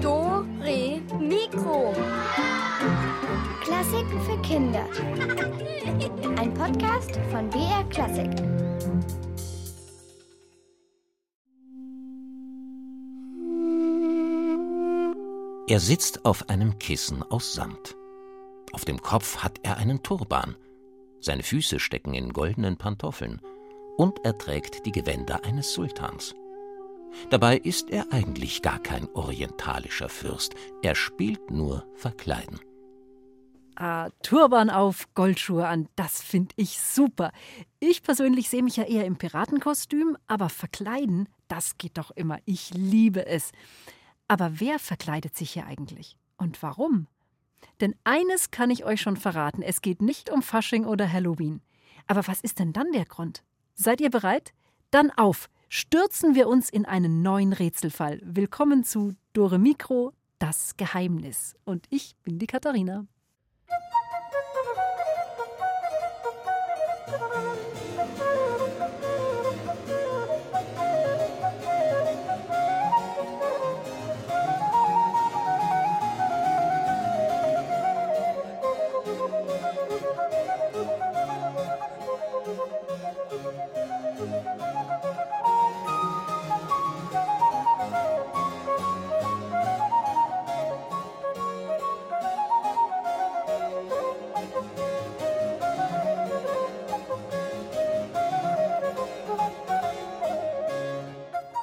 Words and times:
Do, 0.00 0.46
Re, 0.60 1.00
Mikro. 1.18 1.92
Klassiken 3.60 4.20
für 4.20 4.40
Kinder. 4.42 4.86
Ein 6.38 6.54
Podcast 6.54 7.18
von 7.32 7.50
BR 7.50 7.82
Klassik. 7.90 8.30
Er 15.66 15.80
sitzt 15.80 16.24
auf 16.24 16.48
einem 16.48 16.78
Kissen 16.78 17.24
aus 17.24 17.54
Samt. 17.54 17.96
Auf 18.72 18.84
dem 18.84 19.02
Kopf 19.02 19.38
hat 19.38 19.58
er 19.64 19.78
einen 19.78 20.04
Turban. 20.04 20.54
Seine 21.20 21.42
Füße 21.42 21.80
stecken 21.80 22.14
in 22.14 22.32
goldenen 22.32 22.76
Pantoffeln. 22.76 23.40
Und 24.00 24.24
er 24.24 24.38
trägt 24.38 24.86
die 24.86 24.92
Gewänder 24.92 25.44
eines 25.44 25.74
Sultans. 25.74 26.34
Dabei 27.28 27.58
ist 27.58 27.90
er 27.90 28.10
eigentlich 28.10 28.62
gar 28.62 28.78
kein 28.78 29.06
orientalischer 29.10 30.08
Fürst. 30.08 30.54
Er 30.80 30.94
spielt 30.94 31.50
nur 31.50 31.86
Verkleiden. 31.96 32.60
Ah, 33.76 34.08
Turban 34.22 34.70
auf, 34.70 35.12
Goldschuhe 35.12 35.68
an, 35.68 35.86
das 35.96 36.22
finde 36.22 36.54
ich 36.56 36.80
super. 36.80 37.30
Ich 37.78 38.02
persönlich 38.02 38.48
sehe 38.48 38.62
mich 38.62 38.78
ja 38.78 38.84
eher 38.84 39.04
im 39.04 39.18
Piratenkostüm, 39.18 40.16
aber 40.26 40.48
verkleiden, 40.48 41.28
das 41.48 41.76
geht 41.76 41.98
doch 41.98 42.10
immer. 42.10 42.38
Ich 42.46 42.72
liebe 42.72 43.26
es. 43.26 43.52
Aber 44.28 44.60
wer 44.60 44.78
verkleidet 44.78 45.36
sich 45.36 45.50
hier 45.50 45.66
eigentlich? 45.66 46.16
Und 46.38 46.62
warum? 46.62 47.06
Denn 47.82 47.94
eines 48.04 48.50
kann 48.50 48.70
ich 48.70 48.86
euch 48.86 49.02
schon 49.02 49.18
verraten: 49.18 49.60
es 49.60 49.82
geht 49.82 50.00
nicht 50.00 50.30
um 50.30 50.40
Fasching 50.40 50.86
oder 50.86 51.12
Halloween. 51.12 51.60
Aber 52.06 52.26
was 52.26 52.40
ist 52.40 52.60
denn 52.60 52.72
dann 52.72 52.92
der 52.92 53.04
Grund? 53.04 53.42
Seid 53.82 54.02
ihr 54.02 54.10
bereit? 54.10 54.52
Dann 54.90 55.10
auf! 55.12 55.48
Stürzen 55.70 56.34
wir 56.34 56.48
uns 56.48 56.68
in 56.68 56.84
einen 56.84 57.22
neuen 57.22 57.54
Rätselfall. 57.54 58.20
Willkommen 58.22 58.84
zu 58.84 59.14
Dore 59.32 59.58
Mikro, 59.58 60.12
das 60.38 60.76
Geheimnis. 60.76 61.54
Und 61.64 61.86
ich 61.88 62.14
bin 62.22 62.38
die 62.38 62.46
Katharina. 62.46 63.06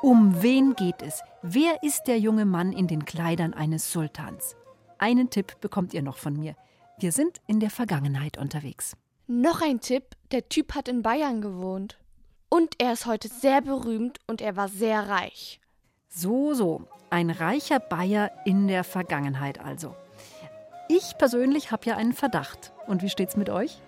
Um 0.08 0.42
wen 0.42 0.74
geht 0.74 1.02
es? 1.02 1.22
Wer 1.42 1.84
ist 1.84 2.04
der 2.08 2.18
junge 2.18 2.46
Mann 2.46 2.72
in 2.72 2.88
den 2.88 3.04
Kleidern 3.04 3.54
eines 3.54 3.92
Sultans? 3.92 4.56
Einen 5.00 5.30
Tipp 5.30 5.60
bekommt 5.60 5.94
ihr 5.94 6.02
noch 6.02 6.16
von 6.16 6.40
mir. 6.40 6.56
Wir 6.98 7.12
sind 7.12 7.42
in 7.46 7.60
der 7.60 7.70
Vergangenheit 7.70 8.38
unterwegs. 8.38 8.96
Noch 9.28 9.62
ein 9.62 9.82
Tipp: 9.82 10.16
der 10.32 10.48
Typ 10.48 10.76
hat 10.76 10.88
in 10.88 11.02
Bayern 11.02 11.42
gewohnt. 11.42 12.00
Und 12.48 12.76
er 12.78 12.94
ist 12.94 13.06
heute 13.06 13.28
sehr 13.28 13.60
berühmt 13.60 14.20
und 14.28 14.40
er 14.40 14.56
war 14.56 14.70
sehr 14.70 15.10
reich. 15.10 15.60
So, 16.08 16.54
so. 16.54 16.88
Ein 17.10 17.30
reicher 17.30 17.80
Bayer 17.82 18.32
in 18.46 18.70
der 18.70 18.86
Vergangenheit 18.86 19.60
also. 19.60 19.94
Ich 20.88 21.18
persönlich 21.18 21.74
habe 21.74 21.84
ja 21.86 21.98
einen 21.98 22.14
Verdacht. 22.14 22.72
Und 22.88 23.02
wie 23.02 23.10
steht's 23.10 23.36
mit 23.36 23.50
euch? 23.50 23.82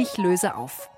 Ich 0.00 0.18
löse 0.18 0.56
auf. 0.56 0.90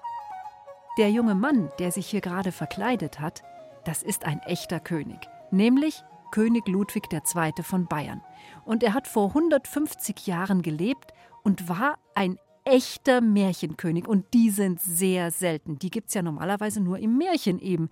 Der 0.98 1.10
junge 1.10 1.36
Mann, 1.36 1.70
der 1.78 1.92
sich 1.92 2.09
hier 2.09 2.20
gerade 2.20 2.50
verkleidet 2.50 3.20
hat, 3.20 3.42
das 3.84 4.03
ist 4.03 4.25
ein 4.25 4.41
echter 4.41 4.81
König, 4.81 5.19
nämlich 5.53 6.03
König 6.32 6.66
Ludwig 6.66 7.04
II. 7.12 7.62
von 7.62 7.86
Bayern. 7.86 8.22
Und 8.64 8.82
er 8.82 8.94
hat 8.94 9.06
vor 9.06 9.28
150 9.28 10.26
Jahren 10.26 10.62
gelebt 10.62 11.12
und 11.42 11.69
war 11.69 11.98
ein 12.14 12.38
echter 12.64 13.20
Märchenkönig. 13.20 14.06
Und 14.06 14.34
die 14.34 14.50
sind 14.50 14.81
sehr 14.81 15.30
selten. 15.30 15.78
Die 15.78 15.91
gibt 15.91 16.09
es 16.09 16.15
ja 16.15 16.22
normalerweise 16.22 16.80
nur 16.80 16.98
im 16.98 17.16
Märchen 17.16 17.60
eben. 17.60 17.88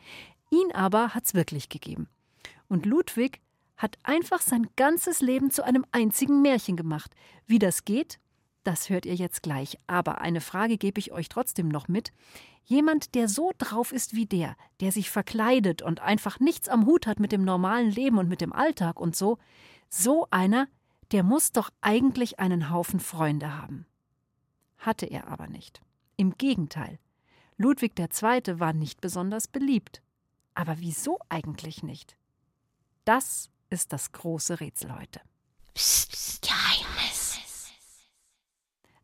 Ihn 0.50 0.72
aber 0.72 1.14
hat 1.14 1.24
es 1.24 1.34
wirklich 1.34 1.68
gegeben. 1.68 2.08
Und 2.68 2.84
Ludwig 2.84 3.40
hat 3.76 3.96
einfach 4.02 4.40
sein 4.40 4.66
ganzes 4.76 5.20
Leben 5.20 5.50
zu 5.50 5.64
einem 5.64 5.86
einzigen 5.92 6.42
Märchen 6.42 6.76
gemacht. 6.76 7.12
Wie 7.46 7.60
das 7.60 7.84
geht, 7.84 8.18
das 8.66 8.90
hört 8.90 9.06
ihr 9.06 9.14
jetzt 9.14 9.42
gleich. 9.42 9.78
Aber 9.86 10.20
eine 10.20 10.40
Frage 10.40 10.76
gebe 10.76 10.98
ich 10.98 11.12
euch 11.12 11.28
trotzdem 11.28 11.68
noch 11.68 11.88
mit. 11.88 12.12
Jemand, 12.64 13.14
der 13.14 13.28
so 13.28 13.52
drauf 13.58 13.92
ist 13.92 14.14
wie 14.14 14.26
der, 14.26 14.56
der 14.80 14.90
sich 14.90 15.08
verkleidet 15.10 15.82
und 15.82 16.00
einfach 16.00 16.40
nichts 16.40 16.68
am 16.68 16.84
Hut 16.84 17.06
hat 17.06 17.20
mit 17.20 17.30
dem 17.30 17.44
normalen 17.44 17.90
Leben 17.90 18.18
und 18.18 18.28
mit 18.28 18.40
dem 18.40 18.52
Alltag 18.52 18.98
und 18.98 19.14
so, 19.14 19.38
so 19.88 20.26
einer, 20.30 20.66
der 21.12 21.22
muss 21.22 21.52
doch 21.52 21.70
eigentlich 21.80 22.40
einen 22.40 22.70
Haufen 22.70 22.98
Freunde 22.98 23.56
haben. 23.56 23.86
Hatte 24.78 25.06
er 25.06 25.28
aber 25.28 25.46
nicht. 25.46 25.80
Im 26.16 26.36
Gegenteil. 26.36 26.98
Ludwig 27.56 27.98
II. 27.98 28.58
war 28.58 28.72
nicht 28.72 29.00
besonders 29.00 29.46
beliebt. 29.46 30.02
Aber 30.54 30.80
wieso 30.80 31.18
eigentlich 31.28 31.82
nicht? 31.82 32.16
Das 33.04 33.50
ist 33.70 33.92
das 33.92 34.10
große 34.10 34.58
Rätsel 34.58 34.98
heute. 34.98 35.20
Psst, 35.74 36.10
psst, 36.10 36.42
Geheimnis. 36.42 36.65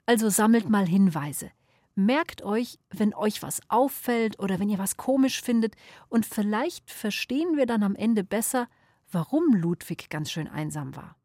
Also 0.06 0.28
sammelt 0.28 0.68
mal 0.68 0.86
Hinweise. 0.86 1.50
Merkt 1.94 2.42
euch, 2.42 2.78
wenn 2.90 3.14
euch 3.14 3.42
was 3.42 3.60
auffällt 3.68 4.38
oder 4.38 4.58
wenn 4.58 4.70
ihr 4.70 4.78
was 4.78 4.96
komisch 4.96 5.42
findet, 5.42 5.76
und 6.08 6.24
vielleicht 6.24 6.90
verstehen 6.90 7.56
wir 7.56 7.66
dann 7.66 7.82
am 7.82 7.94
Ende 7.94 8.24
besser, 8.24 8.66
warum 9.10 9.54
Ludwig 9.54 10.08
ganz 10.08 10.30
schön 10.30 10.48
einsam 10.48 10.96
war. 10.96 11.16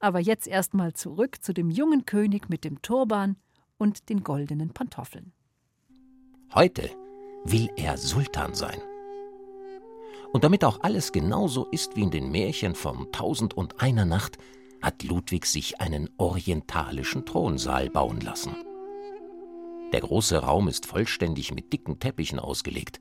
Aber 0.00 0.20
jetzt 0.20 0.46
erstmal 0.46 0.92
zurück 0.94 1.42
zu 1.42 1.54
dem 1.54 1.70
jungen 1.70 2.04
König 2.04 2.48
mit 2.48 2.64
dem 2.64 2.82
Turban 2.82 3.36
und 3.78 4.08
den 4.08 4.24
goldenen 4.24 4.70
Pantoffeln. 4.70 5.32
Heute 6.54 6.90
will 7.44 7.70
er 7.76 7.96
Sultan 7.96 8.54
sein. 8.54 8.80
Und 10.32 10.44
damit 10.44 10.64
auch 10.64 10.80
alles 10.82 11.12
genauso 11.12 11.66
ist 11.70 11.96
wie 11.96 12.02
in 12.02 12.10
den 12.10 12.30
Märchen 12.30 12.74
von 12.74 13.10
Tausend 13.12 13.54
und 13.54 13.80
einer 13.80 14.04
Nacht, 14.04 14.38
hat 14.82 15.02
Ludwig 15.02 15.46
sich 15.46 15.80
einen 15.80 16.10
orientalischen 16.16 17.24
Thronsaal 17.24 17.90
bauen 17.90 18.20
lassen. 18.20 18.54
Der 19.92 20.00
große 20.00 20.38
Raum 20.38 20.68
ist 20.68 20.86
vollständig 20.86 21.54
mit 21.54 21.72
dicken 21.72 21.98
Teppichen 21.98 22.38
ausgelegt. 22.38 22.98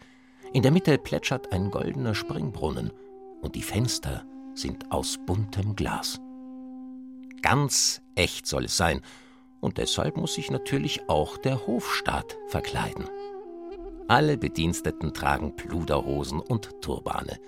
In 0.53 0.61
der 0.61 0.71
Mitte 0.71 0.97
plätschert 0.97 1.51
ein 1.51 1.71
goldener 1.71 2.15
Springbrunnen 2.15 2.91
und 3.41 3.55
die 3.55 3.61
Fenster 3.61 4.23
sind 4.53 4.91
aus 4.91 5.17
buntem 5.25 5.75
Glas. 5.75 6.19
Ganz 7.41 8.01
echt 8.15 8.47
soll 8.47 8.65
es 8.65 8.77
sein, 8.77 9.01
und 9.59 9.77
deshalb 9.77 10.15
muss 10.17 10.35
sich 10.35 10.51
natürlich 10.51 11.09
auch 11.09 11.37
der 11.37 11.65
Hofstaat 11.65 12.37
verkleiden. 12.47 13.09
Alle 14.07 14.37
Bediensteten 14.37 15.13
tragen 15.13 15.55
Pluderhosen 15.55 16.39
und 16.39 16.69
Turbane, 16.81 17.39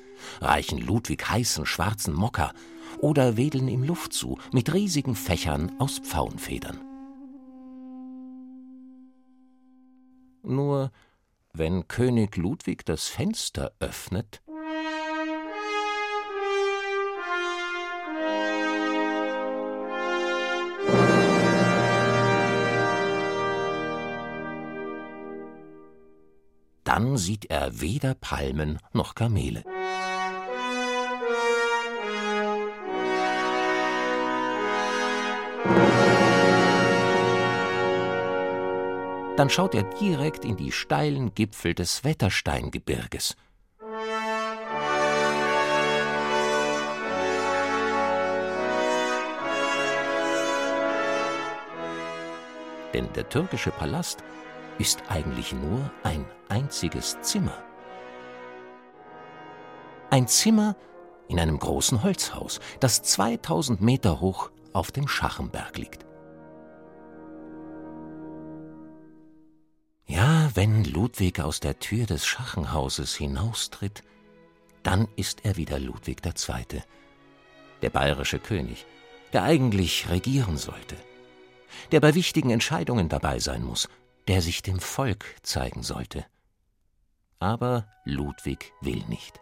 reichen 0.41 0.79
Ludwig 0.79 1.29
heißen 1.29 1.67
schwarzen 1.67 2.15
Mocker 2.15 2.53
oder 2.99 3.37
wedeln 3.37 3.67
ihm 3.67 3.83
Luft 3.83 4.13
zu 4.13 4.37
mit 4.51 4.73
riesigen 4.73 5.15
Fächern 5.15 5.71
aus 5.79 5.99
Pfauenfedern. 5.99 6.79
Nur 10.43 10.91
wenn 11.53 11.87
König 11.87 12.37
Ludwig 12.37 12.85
das 12.85 13.07
Fenster 13.07 13.73
öffnet, 13.79 14.41
dann 26.83 27.17
sieht 27.17 27.45
er 27.45 27.81
weder 27.81 28.13
Palmen 28.13 28.79
noch 28.93 29.13
Kamele. 29.13 29.63
Dann 39.37 39.51
schaut 39.51 39.75
er 39.75 39.83
direkt 39.83 40.45
in 40.45 40.57
die 40.57 40.71
steilen 40.71 41.35
Gipfel 41.35 41.75
des 41.75 42.03
Wettersteingebirges. 42.03 43.35
Denn 52.95 53.13
der 53.13 53.29
türkische 53.29 53.69
Palast 53.69 54.23
ist 54.79 55.03
eigentlich 55.07 55.53
nur 55.53 55.91
ein 56.01 56.25
einziges 56.49 57.21
Zimmer. 57.21 57.63
Ein 60.09 60.27
Zimmer 60.27 60.75
in 61.27 61.39
einem 61.39 61.59
großen 61.59 62.01
Holzhaus, 62.01 62.59
das 62.79 63.03
2000 63.03 63.81
Meter 63.81 64.19
hoch 64.19 64.49
auf 64.73 64.91
dem 64.91 65.07
Schachenberg 65.07 65.77
liegt. 65.77 66.06
Wenn 70.57 70.83
Ludwig 70.85 71.39
aus 71.39 71.59
der 71.59 71.77
Tür 71.77 72.07
des 72.07 72.25
Schachenhauses 72.25 73.13
hinaustritt, 73.13 74.01
dann 74.81 75.07
ist 75.15 75.45
er 75.45 75.55
wieder 75.55 75.77
Ludwig 75.77 76.25
II., 76.25 76.81
der 77.83 77.89
bayerische 77.91 78.39
König, 78.39 78.87
der 79.33 79.43
eigentlich 79.43 80.09
regieren 80.09 80.57
sollte, 80.57 80.95
der 81.91 81.99
bei 81.99 82.15
wichtigen 82.15 82.49
Entscheidungen 82.49 83.07
dabei 83.07 83.37
sein 83.37 83.63
muss, 83.63 83.87
der 84.27 84.41
sich 84.41 84.63
dem 84.63 84.79
Volk 84.79 85.25
zeigen 85.43 85.83
sollte. 85.83 86.25
Aber 87.37 87.87
Ludwig 88.03 88.73
will 88.81 89.03
nicht. 89.09 89.39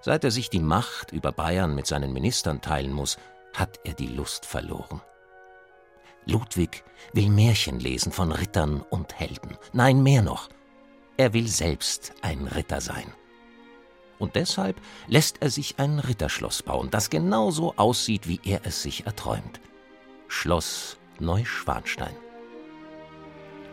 Seit 0.00 0.22
er 0.22 0.30
sich 0.30 0.48
die 0.48 0.60
Macht 0.60 1.10
über 1.10 1.32
Bayern 1.32 1.74
mit 1.74 1.88
seinen 1.88 2.12
Ministern 2.12 2.60
teilen 2.60 2.92
muss, 2.92 3.18
hat 3.52 3.80
er 3.82 3.94
die 3.94 4.06
Lust 4.06 4.46
verloren. 4.46 5.00
Ludwig 6.26 6.84
will 7.12 7.28
Märchen 7.28 7.80
lesen 7.80 8.12
von 8.12 8.32
Rittern 8.32 8.82
und 8.90 9.18
Helden. 9.18 9.56
Nein, 9.72 10.02
mehr 10.02 10.22
noch. 10.22 10.48
Er 11.16 11.32
will 11.32 11.48
selbst 11.48 12.12
ein 12.22 12.46
Ritter 12.46 12.80
sein. 12.80 13.12
Und 14.18 14.36
deshalb 14.36 14.80
lässt 15.08 15.42
er 15.42 15.50
sich 15.50 15.78
ein 15.78 15.98
Ritterschloss 15.98 16.62
bauen, 16.62 16.90
das 16.90 17.10
genauso 17.10 17.74
aussieht, 17.76 18.28
wie 18.28 18.40
er 18.44 18.60
es 18.64 18.82
sich 18.82 19.04
erträumt. 19.04 19.60
Schloss 20.28 20.96
Neuschwanstein. 21.18 22.14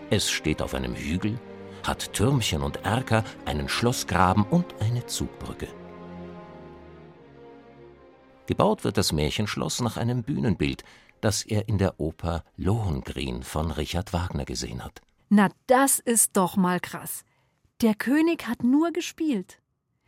Es 0.09 0.31
steht 0.31 0.61
auf 0.61 0.73
einem 0.73 0.95
Hügel, 0.95 1.39
hat 1.85 2.13
Türmchen 2.13 2.63
und 2.63 2.77
Erker, 2.83 3.23
einen 3.45 3.69
Schlossgraben 3.69 4.43
und 4.43 4.65
eine 4.81 5.05
Zugbrücke. 5.05 5.67
Gebaut 8.47 8.83
wird 8.83 8.97
das 8.97 9.11
Märchenschloss 9.11 9.81
nach 9.81 9.97
einem 9.97 10.23
Bühnenbild, 10.23 10.83
das 11.21 11.43
er 11.43 11.67
in 11.67 11.77
der 11.77 11.99
Oper 11.99 12.43
Lohengrin 12.55 13.43
von 13.43 13.71
Richard 13.71 14.13
Wagner 14.13 14.45
gesehen 14.45 14.83
hat. 14.83 15.01
Na, 15.29 15.49
das 15.67 15.99
ist 15.99 16.35
doch 16.37 16.55
mal 16.55 16.79
krass. 16.79 17.23
Der 17.81 17.95
König 17.95 18.47
hat 18.47 18.63
nur 18.63 18.91
gespielt. 18.91 19.59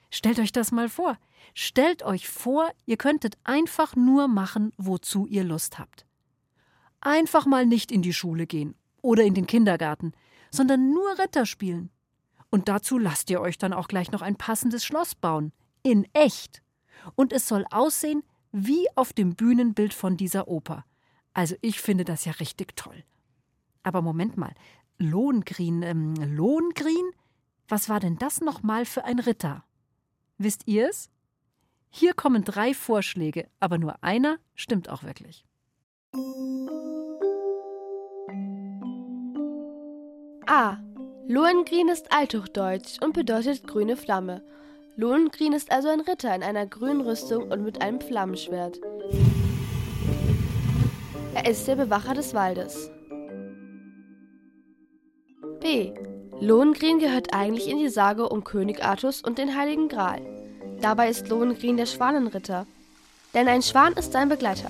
Stellt 0.10 0.40
euch 0.40 0.52
das 0.52 0.72
mal 0.72 0.90
vor. 0.90 1.18
Stellt 1.54 2.04
euch 2.04 2.28
vor, 2.28 2.72
ihr 2.86 2.98
könntet 2.98 3.38
einfach 3.44 3.96
nur 3.96 4.28
machen, 4.28 4.72
wozu 4.78 5.26
ihr 5.28 5.44
Lust 5.44 5.80
habt. 5.80 6.06
Einfach 7.00 7.46
mal 7.46 7.66
nicht 7.66 7.92
in 7.92 8.02
die 8.02 8.14
Schule 8.14 8.46
gehen 8.46 8.76
oder 9.02 9.24
in 9.24 9.34
den 9.34 9.48
Kindergarten, 9.48 10.14
sondern 10.52 10.92
nur 10.92 11.18
Ritter 11.18 11.46
spielen. 11.46 11.90
Und 12.50 12.68
dazu 12.68 12.98
lasst 12.98 13.30
ihr 13.30 13.42
euch 13.42 13.58
dann 13.58 13.74
auch 13.74 13.88
gleich 13.88 14.12
noch 14.12 14.22
ein 14.22 14.36
passendes 14.36 14.84
Schloss 14.84 15.16
bauen. 15.16 15.54
In 15.84 16.06
echt. 16.14 16.62
Und 17.16 17.32
es 17.34 17.48
soll 17.48 17.66
aussehen 17.72 18.24
wie 18.52 18.88
auf 18.96 19.14
dem 19.14 19.36
Bühnenbild 19.36 19.94
von 19.94 20.18
dieser 20.18 20.48
Oper. 20.48 20.86
Also 21.34 21.56
ich 21.62 21.80
finde 21.82 22.06
das 22.06 22.26
ja 22.26 22.34
richtig 22.34 22.76
toll. 22.76 23.04
Aber 23.84 24.02
Moment 24.02 24.38
mal, 24.38 24.54
Lohengrin, 24.98 25.82
ähm, 25.84 26.16
Lohengrin? 26.16 27.12
Was 27.68 27.90
war 27.90 28.00
denn 28.00 28.18
das 28.18 28.42
nochmal 28.42 28.86
für 28.86 29.06
ein 29.06 29.20
Ritter? 29.20 29.64
Wisst 30.38 30.68
ihr 30.68 30.90
es? 30.90 31.10
Hier 31.90 32.14
kommen 32.14 32.44
drei 32.44 32.74
Vorschläge, 32.74 33.48
aber 33.60 33.78
nur 33.78 34.04
einer 34.04 34.38
stimmt 34.56 34.90
auch 34.90 35.04
wirklich. 35.04 35.46
A. 40.48 40.78
Lohengrin 41.28 41.88
ist 41.90 42.12
Althochdeutsch 42.12 43.02
und 43.02 43.14
bedeutet 43.14 43.66
grüne 43.66 43.96
Flamme. 43.96 44.44
Lohengrin 44.98 45.54
ist 45.54 45.72
also 45.72 45.88
ein 45.88 46.02
Ritter 46.02 46.36
in 46.36 46.44
einer 46.44 46.66
grünen 46.66 47.02
Rüstung 47.02 47.52
und 47.52 47.64
mit 47.64 47.82
einem 47.82 48.02
Flammenschwert. 48.02 48.80
Er 51.34 51.50
ist 51.50 51.66
der 51.66 51.78
Bewacher 51.78 52.14
des 52.14 52.34
Waldes. 52.34 52.92
B. 55.62 55.94
Lohengrin 56.42 57.00
gehört 57.00 57.34
eigentlich 57.34 57.70
in 57.70 57.78
die 57.78 57.88
Sage 57.88 58.28
um 58.28 58.44
König 58.44 58.84
Artus 58.84 59.22
und 59.22 59.38
den 59.38 59.56
Heiligen 59.56 59.88
Gral. 59.88 60.22
Dabei 60.82 61.10
ist 61.10 61.30
Lohengrin 61.30 61.78
der 61.78 61.86
Schwanenritter, 61.86 62.68
denn 63.34 63.48
ein 63.48 63.62
Schwan 63.62 63.94
ist 63.94 64.12
sein 64.12 64.28
Begleiter. 64.28 64.70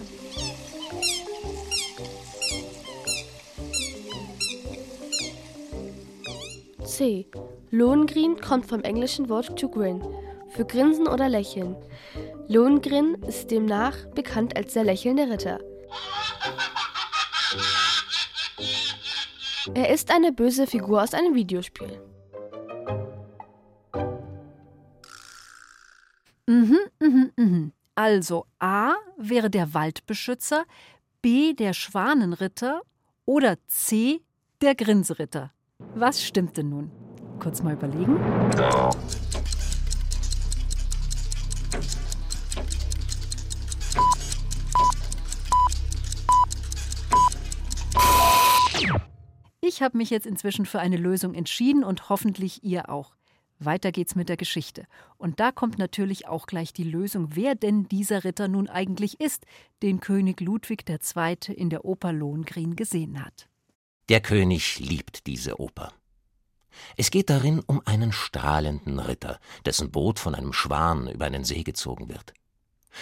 C. 6.84 7.26
Lohengrin 7.72 8.40
kommt 8.40 8.68
vom 8.68 8.82
englischen 8.82 9.30
Wort 9.30 9.58
to 9.58 9.68
grin, 9.68 10.04
für 10.50 10.66
Grinsen 10.66 11.08
oder 11.08 11.28
Lächeln. 11.28 11.76
Lohengrin 12.48 13.16
ist 13.28 13.50
demnach 13.50 13.96
bekannt 14.14 14.56
als 14.56 14.74
der 14.74 14.84
lächelnde 14.84 15.30
Ritter. 15.30 15.60
Er 19.74 19.90
ist 19.90 20.12
eine 20.12 20.32
böse 20.32 20.66
Figur 20.66 21.04
aus 21.04 21.14
einem 21.14 21.36
Videospiel. 21.36 22.02
Mhm, 26.48 26.78
mhm, 27.00 27.32
mhm. 27.36 27.72
Also 27.96 28.46
A 28.60 28.94
wäre 29.18 29.50
der 29.50 29.74
Waldbeschützer, 29.74 30.66
B 31.22 31.54
der 31.54 31.74
Schwanenritter 31.74 32.82
oder 33.26 33.58
C 33.68 34.22
der 34.62 34.76
Grinseritter. 34.76 35.52
Was 35.96 36.24
stimmt 36.24 36.58
denn 36.58 36.70
nun? 36.70 36.92
Kurz 37.40 37.62
mal 37.62 37.74
überlegen. 37.74 38.20
Ich 49.74 49.82
habe 49.82 49.98
mich 49.98 50.10
jetzt 50.10 50.28
inzwischen 50.28 50.66
für 50.66 50.82
eine 50.82 50.98
Lösung 50.98 51.34
entschieden 51.34 51.86
und 51.86 52.10
hoffentlich 52.10 52.62
ihr 52.62 52.90
auch. 52.90 53.16
Weiter 53.58 53.94
geht's 53.94 54.16
mit 54.16 54.28
der 54.28 54.36
Geschichte. 54.36 54.86
Und 55.18 55.40
da 55.40 55.54
kommt 55.54 55.78
natürlich 55.78 56.28
auch 56.28 56.46
gleich 56.46 56.74
die 56.74 56.84
Lösung, 56.84 57.30
wer 57.36 57.56
denn 57.56 57.88
dieser 57.88 58.26
Ritter 58.26 58.50
nun 58.50 58.68
eigentlich 58.68 59.22
ist, 59.22 59.46
den 59.82 60.02
König 60.02 60.42
Ludwig 60.42 60.84
II. 60.90 61.38
in 61.56 61.70
der 61.70 61.86
Oper 61.86 62.12
Lohengrin 62.12 62.76
gesehen 62.76 63.24
hat. 63.24 63.48
Der 64.10 64.20
König 64.20 64.78
liebt 64.80 65.26
diese 65.26 65.58
Oper. 65.58 65.94
Es 66.98 67.10
geht 67.10 67.30
darin 67.30 67.62
um 67.66 67.82
einen 67.86 68.12
strahlenden 68.12 69.00
Ritter, 69.00 69.40
dessen 69.66 69.90
Boot 69.90 70.20
von 70.20 70.36
einem 70.36 70.52
Schwan 70.52 71.08
über 71.08 71.24
einen 71.24 71.46
See 71.46 71.64
gezogen 71.64 72.10
wird. 72.10 72.34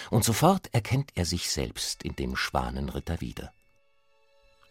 Und 0.08 0.22
sofort 0.22 0.72
erkennt 0.72 1.10
er 1.16 1.24
sich 1.24 1.50
selbst 1.50 2.04
in 2.04 2.14
dem 2.14 2.36
Schwanenritter 2.36 3.20
wieder. 3.20 3.52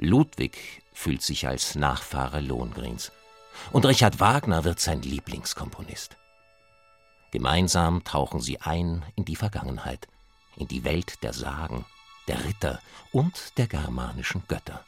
Ludwig 0.02 0.82
fühlt 0.94 1.22
sich 1.22 1.46
als 1.46 1.76
Nachfahre 1.76 2.40
Lohngrins 2.40 3.12
und 3.74 3.86
Richard 3.86 4.22
Wagner 4.22 4.64
wird 4.64 4.80
sein 4.80 5.02
Lieblingskomponist. 5.02 6.16
Gemeinsam 7.32 8.06
tauchen 8.06 8.40
sie 8.40 8.62
ein 8.62 9.06
in 9.18 9.26
die 9.26 9.36
Vergangenheit, 9.36 10.08
in 10.56 10.70
die 10.70 10.86
Welt 10.86 11.22
der 11.22 11.34
Sagen, 11.34 11.86
der 12.30 12.46
Ritter 12.46 12.80
und 13.12 13.58
der 13.58 13.68
germanischen 13.68 14.42
Götter. 14.48 14.86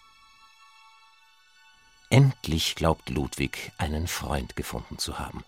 Endlich 2.10 2.76
glaubt 2.76 3.10
Ludwig, 3.10 3.74
einen 3.78 4.08
Freund 4.08 4.56
gefunden 4.56 4.98
zu 4.98 5.20
haben, 5.20 5.44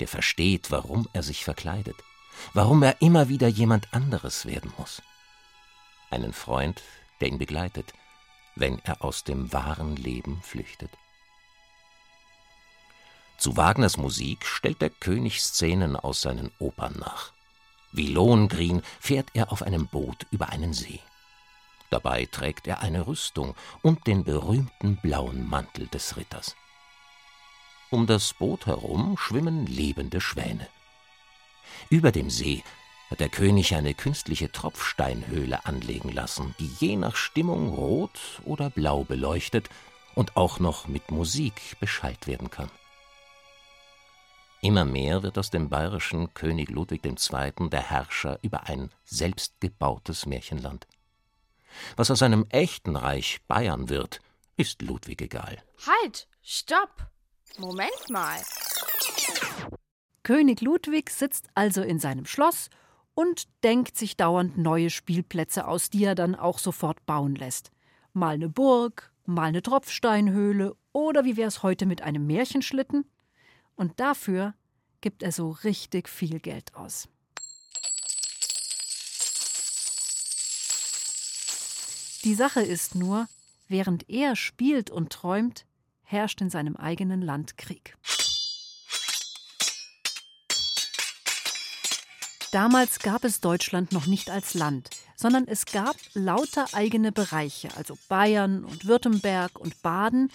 der 0.00 0.08
versteht, 0.08 0.72
warum 0.72 1.08
er 1.12 1.22
sich 1.22 1.44
verkleidet, 1.44 1.96
warum 2.52 2.82
er 2.82 3.00
immer 3.00 3.28
wieder 3.28 3.46
jemand 3.46 3.94
anderes 3.94 4.44
werden 4.44 4.72
muss. 4.76 5.02
Einen 6.10 6.32
Freund, 6.32 6.82
der 7.20 7.28
ihn 7.28 7.38
begleitet, 7.38 7.94
wenn 8.56 8.78
er 8.84 9.02
aus 9.04 9.24
dem 9.24 9.52
wahren 9.52 9.96
Leben 9.96 10.40
flüchtet. 10.42 10.90
Zu 13.36 13.56
Wagners 13.56 13.96
Musik 13.96 14.46
stellt 14.46 14.80
der 14.80 14.90
König 14.90 15.42
Szenen 15.42 15.96
aus 15.96 16.20
seinen 16.22 16.50
Opern 16.58 16.94
nach. 16.98 17.32
Wie 17.92 18.08
Lohengrin 18.08 18.82
fährt 19.00 19.28
er 19.34 19.52
auf 19.52 19.62
einem 19.62 19.86
Boot 19.86 20.26
über 20.30 20.48
einen 20.48 20.72
See. 20.72 21.00
Dabei 21.90 22.26
trägt 22.26 22.66
er 22.66 22.80
eine 22.80 23.06
Rüstung 23.06 23.54
und 23.82 24.06
den 24.06 24.24
berühmten 24.24 24.96
blauen 24.96 25.48
Mantel 25.48 25.86
des 25.88 26.16
Ritters. 26.16 26.56
Um 27.90 28.06
das 28.06 28.32
Boot 28.34 28.66
herum 28.66 29.16
schwimmen 29.16 29.66
lebende 29.66 30.20
Schwäne. 30.20 30.68
Über 31.90 32.10
dem 32.10 32.30
See 32.30 32.64
hat 33.14 33.20
der 33.20 33.28
König 33.28 33.76
eine 33.76 33.94
künstliche 33.94 34.50
Tropfsteinhöhle 34.50 35.64
anlegen 35.66 36.10
lassen, 36.10 36.52
die 36.58 36.66
je 36.66 36.96
nach 36.96 37.14
Stimmung 37.14 37.68
rot 37.68 38.18
oder 38.44 38.70
blau 38.70 39.04
beleuchtet 39.04 39.68
und 40.16 40.36
auch 40.36 40.58
noch 40.58 40.88
mit 40.88 41.12
Musik 41.12 41.76
beschallt 41.78 42.26
werden 42.26 42.50
kann. 42.50 42.68
Immer 44.62 44.84
mehr 44.84 45.22
wird 45.22 45.38
aus 45.38 45.50
dem 45.50 45.68
bayerischen 45.68 46.34
König 46.34 46.70
Ludwig 46.70 47.06
II. 47.06 47.68
der 47.70 47.88
Herrscher 47.88 48.40
über 48.42 48.64
ein 48.66 48.90
selbstgebautes 49.04 50.26
Märchenland. 50.26 50.88
Was 51.94 52.10
aus 52.10 52.20
einem 52.20 52.46
echten 52.48 52.96
Reich 52.96 53.42
Bayern 53.46 53.88
wird, 53.90 54.18
ist 54.56 54.82
Ludwig 54.82 55.22
egal. 55.22 55.62
Halt! 55.86 56.26
Stopp! 56.42 57.06
Moment 57.58 58.10
mal. 58.10 58.40
König 60.24 60.62
Ludwig 60.62 61.10
sitzt 61.10 61.46
also 61.54 61.80
in 61.80 62.00
seinem 62.00 62.26
Schloss 62.26 62.70
und 63.14 63.46
denkt 63.62 63.96
sich 63.96 64.16
dauernd 64.16 64.58
neue 64.58 64.90
Spielplätze 64.90 65.66
aus, 65.66 65.90
die 65.90 66.04
er 66.04 66.14
dann 66.14 66.34
auch 66.34 66.58
sofort 66.58 67.04
bauen 67.06 67.34
lässt. 67.34 67.70
Mal 68.12 68.34
eine 68.34 68.48
Burg, 68.48 69.12
mal 69.26 69.44
eine 69.44 69.62
Tropfsteinhöhle 69.62 70.76
oder 70.92 71.24
wie 71.24 71.36
wär's 71.36 71.62
heute 71.62 71.86
mit 71.86 72.02
einem 72.02 72.26
Märchenschlitten? 72.26 73.04
Und 73.76 73.98
dafür 73.98 74.54
gibt 75.00 75.22
er 75.22 75.32
so 75.32 75.50
richtig 75.50 76.08
viel 76.08 76.40
Geld 76.40 76.74
aus. 76.74 77.08
Die 82.24 82.34
Sache 82.34 82.62
ist 82.62 82.94
nur, 82.94 83.26
während 83.68 84.08
er 84.08 84.34
spielt 84.34 84.90
und 84.90 85.10
träumt, 85.10 85.66
herrscht 86.02 86.40
in 86.40 86.48
seinem 86.48 86.74
eigenen 86.76 87.20
Land 87.20 87.58
Krieg. 87.58 87.96
Damals 92.54 93.00
gab 93.00 93.24
es 93.24 93.40
Deutschland 93.40 93.90
noch 93.90 94.06
nicht 94.06 94.30
als 94.30 94.54
Land, 94.54 94.88
sondern 95.16 95.48
es 95.48 95.66
gab 95.66 95.96
lauter 96.12 96.66
eigene 96.72 97.10
Bereiche, 97.10 97.68
also 97.76 97.98
Bayern 98.08 98.64
und 98.64 98.84
Württemberg 98.84 99.58
und 99.58 99.82
Baden. 99.82 100.30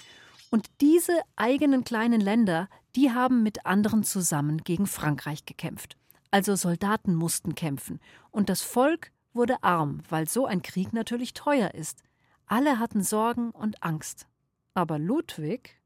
Und 0.49 0.65
diese 0.81 1.17
eigenen 1.37 1.85
kleinen 1.85 2.19
Länder, 2.19 2.67
die 2.97 3.11
haben 3.11 3.41
mit 3.41 3.65
anderen 3.65 4.03
zusammen 4.03 4.65
gegen 4.65 4.85
Frankreich 4.85 5.45
gekämpft. 5.45 5.95
Also 6.29 6.57
Soldaten 6.57 7.15
mussten 7.15 7.55
kämpfen. 7.55 8.01
Und 8.31 8.49
das 8.49 8.63
Volk 8.63 9.13
wurde 9.31 9.63
arm, 9.63 10.03
weil 10.09 10.27
so 10.27 10.45
ein 10.45 10.61
Krieg 10.61 10.91
natürlich 10.91 11.33
teuer 11.33 11.73
ist. 11.73 12.03
Alle 12.47 12.79
hatten 12.79 13.01
Sorgen 13.01 13.51
und 13.51 13.81
Angst. 13.81 14.27
Aber 14.73 14.99
Ludwig. 14.99 15.79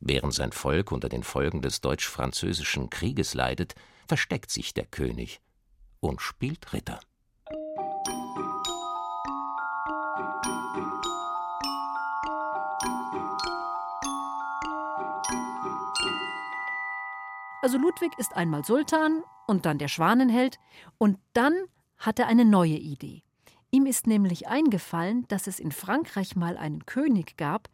Während 0.00 0.34
sein 0.34 0.52
Volk 0.52 0.92
unter 0.92 1.08
den 1.08 1.22
Folgen 1.22 1.62
des 1.62 1.80
deutsch-französischen 1.80 2.90
Krieges 2.90 3.32
leidet, 3.32 3.74
versteckt 4.06 4.50
sich 4.50 4.74
der 4.74 4.84
König 4.84 5.40
und 6.02 6.20
spielt 6.20 6.72
Ritter. 6.72 7.00
Also 17.62 17.78
Ludwig 17.78 18.12
ist 18.18 18.36
einmal 18.36 18.64
Sultan 18.64 19.22
und 19.46 19.64
dann 19.64 19.78
der 19.78 19.86
Schwanenheld 19.86 20.58
und 20.98 21.18
dann 21.32 21.54
hat 21.96 22.18
er 22.18 22.26
eine 22.26 22.44
neue 22.44 22.76
Idee. 22.76 23.22
Ihm 23.70 23.86
ist 23.86 24.08
nämlich 24.08 24.48
eingefallen, 24.48 25.26
dass 25.28 25.46
es 25.46 25.60
in 25.60 25.70
Frankreich 25.70 26.34
mal 26.34 26.56
einen 26.56 26.84
König 26.84 27.36
gab, 27.36 27.68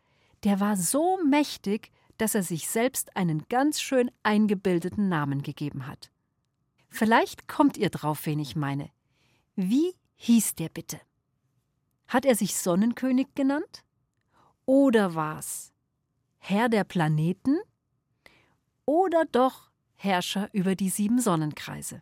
der 0.44 0.60
war 0.60 0.76
so 0.76 1.18
mächtig, 1.24 1.90
dass 2.18 2.34
er 2.34 2.42
sich 2.42 2.68
selbst 2.68 3.16
einen 3.16 3.48
ganz 3.48 3.80
schön 3.80 4.10
eingebildeten 4.22 5.08
Namen 5.08 5.42
gegeben 5.42 5.86
hat. 5.86 6.10
Vielleicht 6.88 7.48
kommt 7.48 7.76
ihr 7.76 7.90
drauf, 7.90 8.26
wen 8.26 8.38
ich 8.38 8.56
meine. 8.56 8.90
Wie 9.56 9.94
hieß 10.16 10.54
der 10.54 10.68
bitte? 10.68 11.00
Hat 12.06 12.24
er 12.24 12.34
sich 12.34 12.56
Sonnenkönig 12.56 13.28
genannt? 13.34 13.84
Oder 14.64 15.14
war's 15.14 15.72
Herr 16.38 16.68
der 16.68 16.84
Planeten? 16.84 17.58
Oder 18.84 19.24
doch 19.30 19.70
Herrscher 19.96 20.48
über 20.52 20.74
die 20.74 20.88
sieben 20.88 21.20
Sonnenkreise? 21.20 22.00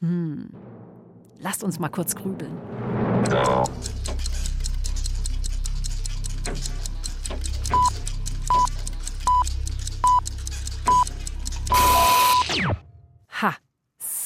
Hm, 0.00 0.50
lasst 1.38 1.62
uns 1.64 1.78
mal 1.78 1.88
kurz 1.88 2.14
grübeln. 2.14 2.56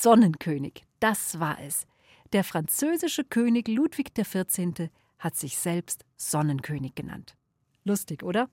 Sonnenkönig, 0.03 0.83
das 0.99 1.39
war 1.39 1.61
es. 1.61 1.87
Der 2.33 2.43
französische 2.43 3.23
König 3.23 3.69
Ludwig 3.69 4.17
XIV. 4.17 4.91
hat 5.21 5.37
sich 5.37 5.57
selbst 5.57 6.05
Sonnenkönig 6.17 6.97
genannt. 6.97 7.37
Lustig, 7.85 8.25
oder? 8.25 8.51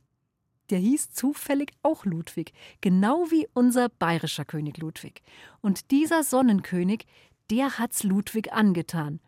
Der 0.70 0.78
hieß 0.78 1.10
zufällig 1.10 1.72
auch 1.82 2.06
Ludwig, 2.06 2.54
genau 2.82 3.32
wie 3.32 3.48
unser 3.56 3.90
bayerischer 3.90 4.46
König 4.46 4.78
Ludwig. 4.78 5.24
Und 5.60 5.90
dieser 5.90 6.22
Sonnenkönig, 6.22 7.08
der 7.50 7.80
hat's 7.80 8.04
Ludwig 8.04 8.54
angetan. 8.54 9.20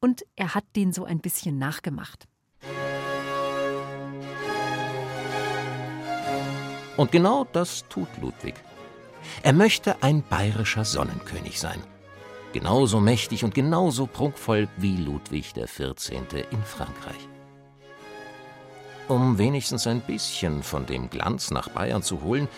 Und 0.00 0.24
er 0.36 0.54
hat 0.54 0.64
den 0.74 0.94
so 0.94 1.04
ein 1.04 1.20
bisschen 1.20 1.58
nachgemacht. 1.58 2.26
Und 6.96 7.12
genau 7.12 7.44
das 7.44 7.86
tut 7.90 8.08
Ludwig. 8.22 8.54
Er 9.42 9.52
möchte 9.52 10.02
ein 10.02 10.22
bayerischer 10.22 10.84
Sonnenkönig 10.84 11.58
sein. 11.58 11.82
Genauso 12.52 13.00
mächtig 13.00 13.44
und 13.44 13.54
genauso 13.54 14.06
prunkvoll 14.06 14.68
wie 14.76 14.96
Ludwig 14.96 15.54
XIV. 15.54 16.10
in 16.50 16.62
Frankreich. 16.64 17.28
Um 19.08 19.38
wenigstens 19.38 19.86
ein 19.86 20.00
bisschen 20.00 20.62
von 20.62 20.86
dem 20.86 21.08
Glanz 21.08 21.50
nach 21.50 21.68
Bayern 21.70 22.02
zu 22.02 22.22
holen, 22.22 22.48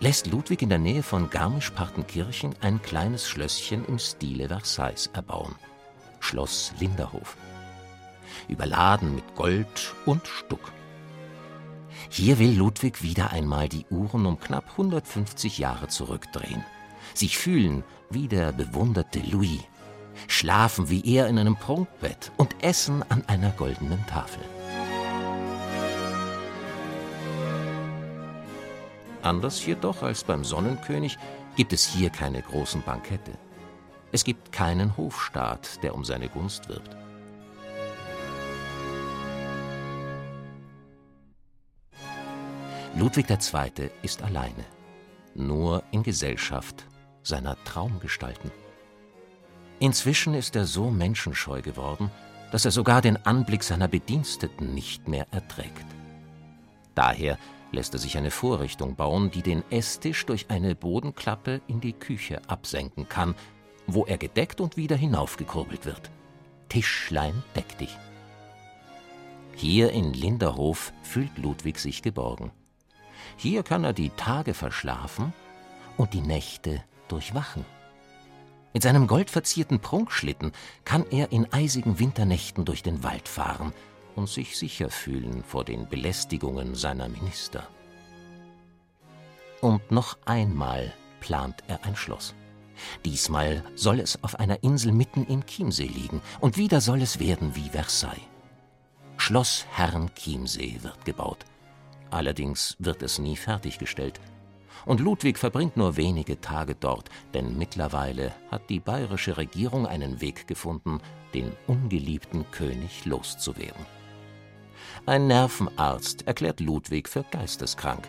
lässt 0.00 0.26
Ludwig 0.26 0.62
in 0.62 0.68
der 0.68 0.78
Nähe 0.78 1.02
von 1.02 1.30
Garmisch-Partenkirchen 1.30 2.54
ein 2.60 2.82
kleines 2.82 3.28
Schlösschen 3.28 3.86
im 3.86 3.98
Stile 3.98 4.48
Versailles 4.48 5.08
erbauen. 5.14 5.54
Schloss 6.20 6.72
Linderhof. 6.78 7.36
Überladen 8.48 9.14
mit 9.14 9.34
Gold 9.34 9.94
und 10.04 10.26
Stuck. 10.26 10.72
Hier 12.08 12.38
will 12.38 12.56
Ludwig 12.56 13.02
wieder 13.02 13.30
einmal 13.32 13.68
die 13.68 13.86
Uhren 13.90 14.26
um 14.26 14.38
knapp 14.38 14.70
150 14.72 15.58
Jahre 15.58 15.88
zurückdrehen. 15.88 16.64
Sich 17.14 17.38
fühlen 17.38 17.84
wie 18.10 18.28
der 18.28 18.52
bewunderte 18.52 19.20
Louis, 19.20 19.60
schlafen 20.28 20.90
wie 20.90 21.04
er 21.04 21.28
in 21.28 21.38
einem 21.38 21.56
Prunkbett 21.56 22.32
und 22.36 22.62
essen 22.62 23.02
an 23.08 23.24
einer 23.26 23.50
goldenen 23.50 24.04
Tafel. 24.06 24.42
Anders 29.22 29.64
jedoch 29.64 30.02
als 30.02 30.22
beim 30.22 30.44
Sonnenkönig 30.44 31.16
gibt 31.56 31.72
es 31.72 31.86
hier 31.86 32.10
keine 32.10 32.42
großen 32.42 32.82
Bankette. 32.82 33.32
Es 34.12 34.22
gibt 34.22 34.52
keinen 34.52 34.96
Hofstaat, 34.96 35.82
der 35.82 35.94
um 35.94 36.04
seine 36.04 36.28
Gunst 36.28 36.68
wirbt. 36.68 36.94
Ludwig 42.96 43.28
II. 43.28 43.90
ist 44.02 44.22
alleine, 44.22 44.64
nur 45.34 45.82
in 45.90 46.04
Gesellschaft 46.04 46.86
seiner 47.24 47.56
Traumgestalten. 47.64 48.52
Inzwischen 49.80 50.34
ist 50.34 50.54
er 50.54 50.64
so 50.64 50.90
menschenscheu 50.90 51.60
geworden, 51.60 52.12
dass 52.52 52.64
er 52.64 52.70
sogar 52.70 53.02
den 53.02 53.16
Anblick 53.26 53.64
seiner 53.64 53.88
Bediensteten 53.88 54.74
nicht 54.74 55.08
mehr 55.08 55.26
erträgt. 55.32 55.84
Daher 56.94 57.36
lässt 57.72 57.94
er 57.94 57.98
sich 57.98 58.16
eine 58.16 58.30
Vorrichtung 58.30 58.94
bauen, 58.94 59.32
die 59.32 59.42
den 59.42 59.64
Esstisch 59.70 60.24
durch 60.24 60.48
eine 60.48 60.76
Bodenklappe 60.76 61.62
in 61.66 61.80
die 61.80 61.94
Küche 61.94 62.48
absenken 62.48 63.08
kann, 63.08 63.34
wo 63.88 64.04
er 64.04 64.18
gedeckt 64.18 64.60
und 64.60 64.76
wieder 64.76 64.94
hinaufgekurbelt 64.94 65.84
wird. 65.84 66.12
Tischlein 66.68 67.42
deck 67.56 67.76
dich. 67.78 67.98
Hier 69.56 69.90
in 69.90 70.12
Linderhof 70.12 70.92
fühlt 71.02 71.36
Ludwig 71.38 71.80
sich 71.80 72.00
geborgen. 72.00 72.52
Hier 73.36 73.62
kann 73.62 73.84
er 73.84 73.92
die 73.92 74.10
Tage 74.10 74.54
verschlafen 74.54 75.32
und 75.96 76.14
die 76.14 76.20
Nächte 76.20 76.82
durchwachen. 77.08 77.64
Mit 78.72 78.82
seinem 78.82 79.06
goldverzierten 79.06 79.78
Prunkschlitten 79.78 80.52
kann 80.84 81.04
er 81.10 81.30
in 81.30 81.52
eisigen 81.52 81.98
Winternächten 82.00 82.64
durch 82.64 82.82
den 82.82 83.04
Wald 83.04 83.28
fahren 83.28 83.72
und 84.16 84.28
sich 84.28 84.58
sicher 84.58 84.90
fühlen 84.90 85.44
vor 85.44 85.64
den 85.64 85.88
Belästigungen 85.88 86.74
seiner 86.74 87.08
Minister. 87.08 87.68
Und 89.60 89.90
noch 89.90 90.18
einmal 90.24 90.92
plant 91.20 91.62
er 91.68 91.84
ein 91.84 91.96
Schloss. 91.96 92.34
Diesmal 93.04 93.62
soll 93.76 94.00
es 94.00 94.22
auf 94.24 94.38
einer 94.40 94.62
Insel 94.62 94.92
mitten 94.92 95.24
im 95.26 95.46
Chiemsee 95.46 95.86
liegen, 95.86 96.20
und 96.40 96.56
wieder 96.56 96.80
soll 96.80 97.00
es 97.00 97.20
werden 97.20 97.54
wie 97.54 97.68
Versailles. 97.68 98.28
Schloss 99.16 99.66
Herrn 99.70 100.10
Chiemsee 100.14 100.80
wird 100.82 101.04
gebaut. 101.04 101.46
Allerdings 102.14 102.76
wird 102.78 103.02
es 103.02 103.18
nie 103.18 103.36
fertiggestellt. 103.36 104.20
Und 104.86 105.00
Ludwig 105.00 105.36
verbringt 105.36 105.76
nur 105.76 105.96
wenige 105.96 106.40
Tage 106.40 106.76
dort, 106.76 107.08
denn 107.34 107.58
mittlerweile 107.58 108.32
hat 108.52 108.70
die 108.70 108.78
bayerische 108.78 109.36
Regierung 109.36 109.84
einen 109.84 110.20
Weg 110.20 110.46
gefunden, 110.46 111.00
den 111.34 111.50
ungeliebten 111.66 112.48
König 112.52 113.04
loszuwerden. 113.04 113.84
Ein 115.06 115.26
Nervenarzt 115.26 116.24
erklärt 116.28 116.60
Ludwig 116.60 117.08
für 117.08 117.24
geisteskrank, 117.24 118.06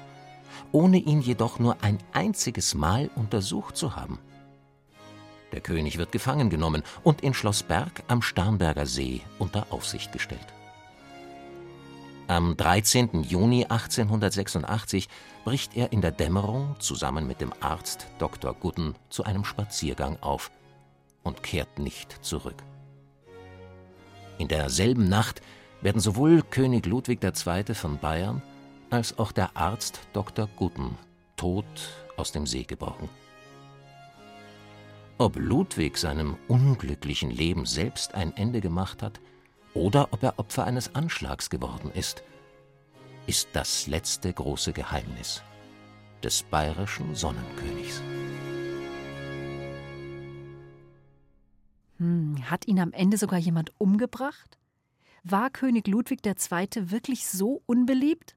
ohne 0.71 0.97
ihn 0.97 1.21
jedoch 1.21 1.57
nur 1.57 1.81
ein 1.81 1.97
einziges 2.13 2.75
Mal 2.75 3.09
untersucht 3.15 3.75
zu 3.75 3.95
haben. 3.95 4.19
Der 5.51 5.62
König 5.62 5.97
wird 5.97 6.12
gefangen 6.12 6.51
genommen 6.51 6.83
und 7.03 7.21
in 7.21 7.33
Schloss 7.33 7.63
Berg 7.63 8.03
am 8.07 8.21
Starnberger 8.21 8.85
See 8.85 9.21
unter 9.39 9.65
Aufsicht 9.71 10.12
gestellt. 10.12 10.54
Am 12.27 12.58
13. 12.58 13.22
Juni 13.22 13.65
1886 13.65 15.10
bricht 15.44 15.77
er 15.77 15.91
in 15.91 16.01
der 16.01 16.12
Dämmerung 16.12 16.75
zusammen 16.79 17.27
mit 17.27 17.39
dem 17.39 17.53
Arzt 17.60 18.08
Dr. 18.17 18.55
Gudden 18.55 18.96
zu 19.10 19.25
einem 19.25 19.46
Spaziergang 19.46 20.17
auf 20.22 20.50
und 21.22 21.44
kehrt 21.44 21.77
nicht 21.77 22.25
zurück. 22.25 22.63
In 24.39 24.48
derselben 24.48 25.08
Nacht 25.08 25.41
werden 25.82 26.01
sowohl 26.01 26.41
König 26.41 26.88
Ludwig 26.88 27.24
II. 27.24 27.75
von 27.75 28.00
Bayern 28.00 28.41
als 28.89 29.20
auch 29.20 29.32
der 29.32 29.55
Arzt 29.55 30.00
Dr. 30.13 30.50
Gudden 30.55 30.98
tot 31.38 31.65
aus 32.17 32.32
dem 32.32 32.48
See 32.48 32.63
geborgen. 32.63 33.08
Ob 35.20 35.36
Ludwig 35.36 35.96
seinem 35.96 36.38
unglücklichen 36.48 37.29
Leben 37.29 37.67
selbst 37.67 38.15
ein 38.15 38.36
Ende 38.36 38.62
gemacht 38.62 39.03
hat 39.03 39.20
oder 39.75 40.08
ob 40.12 40.24
er 40.24 40.39
Opfer 40.39 40.63
eines 40.65 40.96
Anschlags 40.96 41.51
geworden 41.51 41.91
ist, 41.94 42.24
ist 43.27 43.50
das 43.53 43.86
letzte 43.86 44.34
große 44.34 44.74
Geheimnis 44.74 45.44
des 46.24 46.41
bayerischen 46.41 47.13
Sonnenkönigs. 47.13 48.01
Hm, 51.98 52.50
hat 52.50 52.67
ihn 52.67 52.79
am 52.79 52.91
Ende 52.91 53.17
sogar 53.17 53.38
jemand 53.38 53.72
umgebracht? 53.77 54.58
War 55.24 55.51
König 55.51 55.88
Ludwig 55.88 56.25
II. 56.25 56.91
wirklich 56.91 57.27
so 57.27 57.62
unbeliebt? 57.67 58.36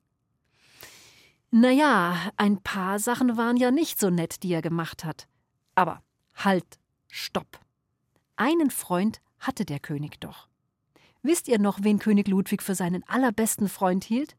Naja, 1.50 2.30
ein 2.36 2.62
paar 2.62 2.98
Sachen 2.98 3.38
waren 3.38 3.56
ja 3.56 3.70
nicht 3.70 3.98
so 3.98 4.10
nett, 4.10 4.42
die 4.42 4.52
er 4.52 4.60
gemacht 4.60 5.04
hat. 5.04 5.28
Aber 5.74 6.02
Halt, 6.38 6.78
stopp. 7.08 7.58
Einen 8.36 8.70
Freund 8.70 9.20
hatte 9.40 9.64
der 9.64 9.80
König 9.80 10.20
doch. 10.20 10.47
Wisst 11.28 11.46
ihr 11.46 11.58
noch, 11.58 11.80
wen 11.82 11.98
König 11.98 12.26
Ludwig 12.26 12.62
für 12.62 12.74
seinen 12.74 13.06
allerbesten 13.06 13.68
Freund 13.68 14.02
hielt? 14.02 14.34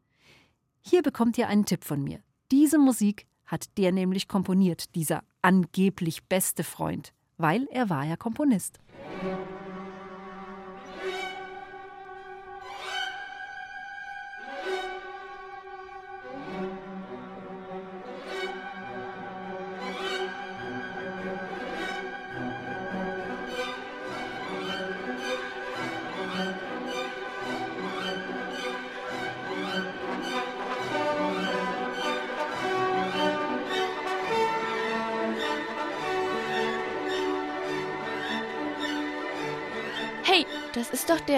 Hier 0.80 1.02
bekommt 1.02 1.38
ihr 1.38 1.46
einen 1.46 1.64
Tipp 1.64 1.84
von 1.84 2.02
mir. 2.02 2.18
Diese 2.50 2.78
Musik 2.78 3.28
hat 3.46 3.78
der 3.78 3.92
nämlich 3.92 4.26
komponiert, 4.26 4.96
dieser 4.96 5.22
angeblich 5.40 6.24
beste 6.24 6.64
Freund, 6.64 7.12
weil 7.36 7.68
er 7.70 7.90
war 7.90 8.04
ja 8.04 8.16
Komponist. 8.16 8.80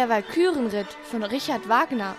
Der 0.02 0.08
Walkürenritt 0.08 0.88
von 1.04 1.22
Richard 1.22 1.68
Wagner. 1.68 2.16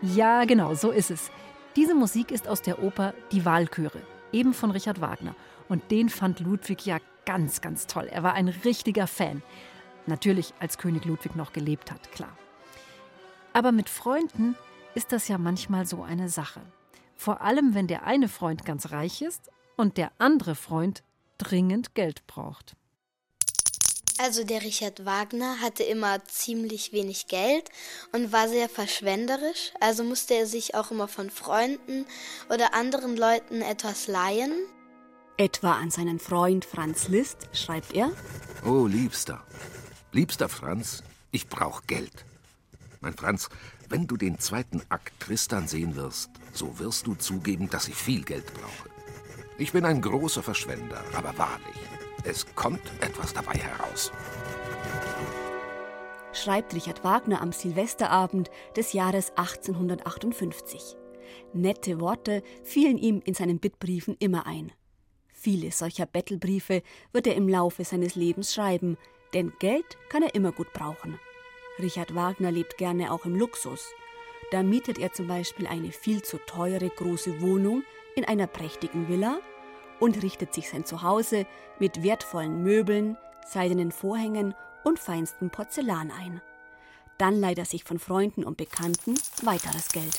Ja, 0.00 0.46
genau, 0.46 0.72
so 0.72 0.90
ist 0.90 1.10
es. 1.10 1.30
Diese 1.76 1.94
Musik 1.94 2.30
ist 2.30 2.48
aus 2.48 2.62
der 2.62 2.82
Oper 2.82 3.12
Die 3.32 3.44
Walküre, 3.44 4.00
eben 4.32 4.54
von 4.54 4.70
Richard 4.70 5.02
Wagner. 5.02 5.34
Und 5.68 5.90
den 5.90 6.08
fand 6.08 6.40
Ludwig 6.40 6.86
ja 6.86 7.00
ganz, 7.26 7.60
ganz 7.60 7.86
toll. 7.86 8.08
Er 8.10 8.22
war 8.22 8.32
ein 8.32 8.48
richtiger 8.48 9.06
Fan. 9.06 9.42
Natürlich, 10.06 10.54
als 10.58 10.78
König 10.78 11.04
Ludwig 11.04 11.36
noch 11.36 11.52
gelebt 11.52 11.92
hat, 11.92 12.10
klar. 12.12 12.34
Aber 13.52 13.70
mit 13.70 13.90
Freunden 13.90 14.56
ist 14.94 15.12
das 15.12 15.28
ja 15.28 15.36
manchmal 15.36 15.84
so 15.84 16.02
eine 16.02 16.30
Sache. 16.30 16.62
Vor 17.14 17.42
allem, 17.42 17.74
wenn 17.74 17.88
der 17.88 18.06
eine 18.06 18.28
Freund 18.28 18.64
ganz 18.64 18.90
reich 18.90 19.20
ist 19.20 19.50
und 19.76 19.98
der 19.98 20.12
andere 20.16 20.54
Freund 20.54 21.02
dringend 21.36 21.94
Geld 21.94 22.26
braucht. 22.26 22.74
Also 24.18 24.44
der 24.44 24.62
Richard 24.62 25.04
Wagner 25.04 25.60
hatte 25.60 25.82
immer 25.82 26.24
ziemlich 26.24 26.92
wenig 26.92 27.26
Geld 27.26 27.68
und 28.12 28.32
war 28.32 28.48
sehr 28.48 28.68
verschwenderisch, 28.68 29.72
also 29.80 30.04
musste 30.04 30.34
er 30.34 30.46
sich 30.46 30.76
auch 30.76 30.92
immer 30.92 31.08
von 31.08 31.30
Freunden 31.30 32.06
oder 32.48 32.74
anderen 32.74 33.16
Leuten 33.16 33.60
etwas 33.60 34.06
leihen. 34.06 34.52
Etwa 35.36 35.72
an 35.72 35.90
seinen 35.90 36.20
Freund 36.20 36.64
Franz 36.64 37.08
Liszt 37.08 37.48
schreibt 37.52 37.92
er: 37.92 38.12
Oh, 38.64 38.86
Liebster, 38.86 39.42
liebster 40.12 40.48
Franz, 40.48 41.02
ich 41.32 41.48
brauch 41.48 41.82
Geld. 41.88 42.24
Mein 43.00 43.14
Franz, 43.14 43.48
wenn 43.88 44.06
du 44.06 44.16
den 44.16 44.38
zweiten 44.38 44.80
Akt 44.90 45.12
Tristan 45.18 45.66
sehen 45.66 45.96
wirst, 45.96 46.30
so 46.52 46.78
wirst 46.78 47.08
du 47.08 47.16
zugeben, 47.16 47.68
dass 47.68 47.88
ich 47.88 47.96
viel 47.96 48.22
Geld 48.22 48.46
brauche. 48.54 48.88
Ich 49.58 49.72
bin 49.72 49.84
ein 49.84 50.00
großer 50.00 50.42
Verschwender, 50.44 51.02
aber 51.14 51.36
wahrlich, 51.36 51.76
es 52.24 52.46
kommt 52.54 52.82
etwas 53.00 53.32
dabei 53.32 53.54
heraus. 53.54 54.10
Schreibt 56.32 56.74
Richard 56.74 57.04
Wagner 57.04 57.40
am 57.40 57.52
Silvesterabend 57.52 58.50
des 58.76 58.92
Jahres 58.92 59.30
1858. 59.36 60.96
Nette 61.52 62.00
Worte 62.00 62.42
fielen 62.62 62.98
ihm 62.98 63.22
in 63.24 63.34
seinen 63.34 63.60
Bittbriefen 63.60 64.16
immer 64.18 64.46
ein. 64.46 64.72
Viele 65.32 65.70
solcher 65.70 66.06
Bettelbriefe 66.06 66.82
wird 67.12 67.26
er 67.26 67.36
im 67.36 67.48
Laufe 67.48 67.84
seines 67.84 68.14
Lebens 68.14 68.54
schreiben, 68.54 68.96
denn 69.32 69.52
Geld 69.58 69.96
kann 70.08 70.22
er 70.22 70.34
immer 70.34 70.52
gut 70.52 70.72
brauchen. 70.72 71.20
Richard 71.78 72.14
Wagner 72.14 72.50
lebt 72.50 72.78
gerne 72.78 73.12
auch 73.12 73.24
im 73.24 73.36
Luxus. 73.36 73.92
Da 74.50 74.62
mietet 74.62 74.98
er 74.98 75.12
zum 75.12 75.26
Beispiel 75.26 75.66
eine 75.66 75.92
viel 75.92 76.22
zu 76.22 76.38
teure 76.38 76.88
große 76.88 77.40
Wohnung 77.40 77.82
in 78.16 78.24
einer 78.24 78.46
prächtigen 78.46 79.08
Villa 79.08 79.40
und 80.04 80.22
richtet 80.22 80.52
sich 80.52 80.68
sein 80.68 80.84
Zuhause 80.84 81.46
mit 81.78 82.02
wertvollen 82.02 82.62
Möbeln, 82.62 83.16
seidenen 83.46 83.90
Vorhängen 83.90 84.54
und 84.84 84.98
feinstem 84.98 85.48
Porzellan 85.48 86.10
ein. 86.10 86.42
Dann 87.16 87.40
leiht 87.40 87.56
er 87.56 87.64
sich 87.64 87.84
von 87.84 87.98
Freunden 87.98 88.44
und 88.44 88.58
Bekannten 88.58 89.14
weiteres 89.40 89.88
Geld. 89.88 90.18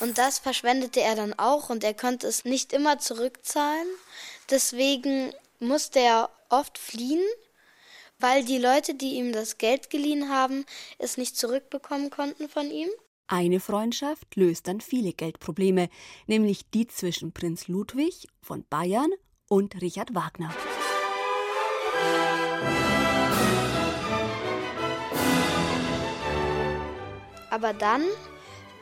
Und 0.00 0.18
das 0.18 0.40
verschwendete 0.40 1.00
er 1.00 1.14
dann 1.14 1.32
auch 1.38 1.70
und 1.70 1.84
er 1.84 1.94
konnte 1.94 2.26
es 2.26 2.44
nicht 2.44 2.72
immer 2.72 2.98
zurückzahlen. 2.98 3.86
Deswegen 4.50 5.32
musste 5.60 6.00
er 6.00 6.28
oft 6.48 6.76
fliehen, 6.76 7.22
weil 8.18 8.44
die 8.44 8.58
Leute, 8.58 8.94
die 8.94 9.14
ihm 9.14 9.32
das 9.32 9.58
Geld 9.58 9.90
geliehen 9.90 10.28
haben, 10.28 10.66
es 10.98 11.18
nicht 11.18 11.38
zurückbekommen 11.38 12.10
konnten 12.10 12.48
von 12.48 12.68
ihm. 12.68 12.88
Eine 13.26 13.58
Freundschaft 13.58 14.36
löst 14.36 14.68
dann 14.68 14.82
viele 14.82 15.14
Geldprobleme, 15.14 15.88
nämlich 16.26 16.68
die 16.70 16.86
zwischen 16.86 17.32
Prinz 17.32 17.68
Ludwig 17.68 18.28
von 18.42 18.64
Bayern 18.68 19.10
und 19.48 19.80
Richard 19.80 20.14
Wagner. 20.14 20.54
Aber 27.48 27.72
dann 27.72 28.02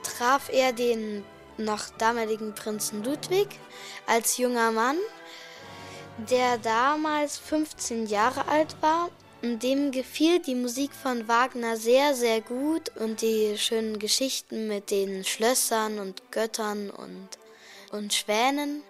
traf 0.02 0.48
er 0.52 0.72
den 0.72 1.22
noch 1.56 1.90
damaligen 1.98 2.52
Prinzen 2.54 3.04
Ludwig 3.04 3.46
als 4.08 4.38
junger 4.38 4.72
Mann, 4.72 4.96
der 6.16 6.58
damals 6.58 7.38
15 7.38 8.06
Jahre 8.06 8.48
alt 8.48 8.74
war. 8.80 9.10
Und 9.42 9.64
dem 9.64 9.90
gefiel 9.90 10.40
die 10.40 10.54
Musik 10.54 10.92
von 10.92 11.26
Wagner 11.26 11.76
sehr, 11.76 12.14
sehr 12.14 12.40
gut 12.40 12.92
und 12.96 13.22
die 13.22 13.58
schönen 13.58 13.98
Geschichten 13.98 14.68
mit 14.68 14.92
den 14.92 15.24
Schlössern 15.24 15.98
und 15.98 16.30
Göttern 16.30 16.90
und, 16.90 17.28
und 17.90 18.14
Schwänen. 18.14 18.82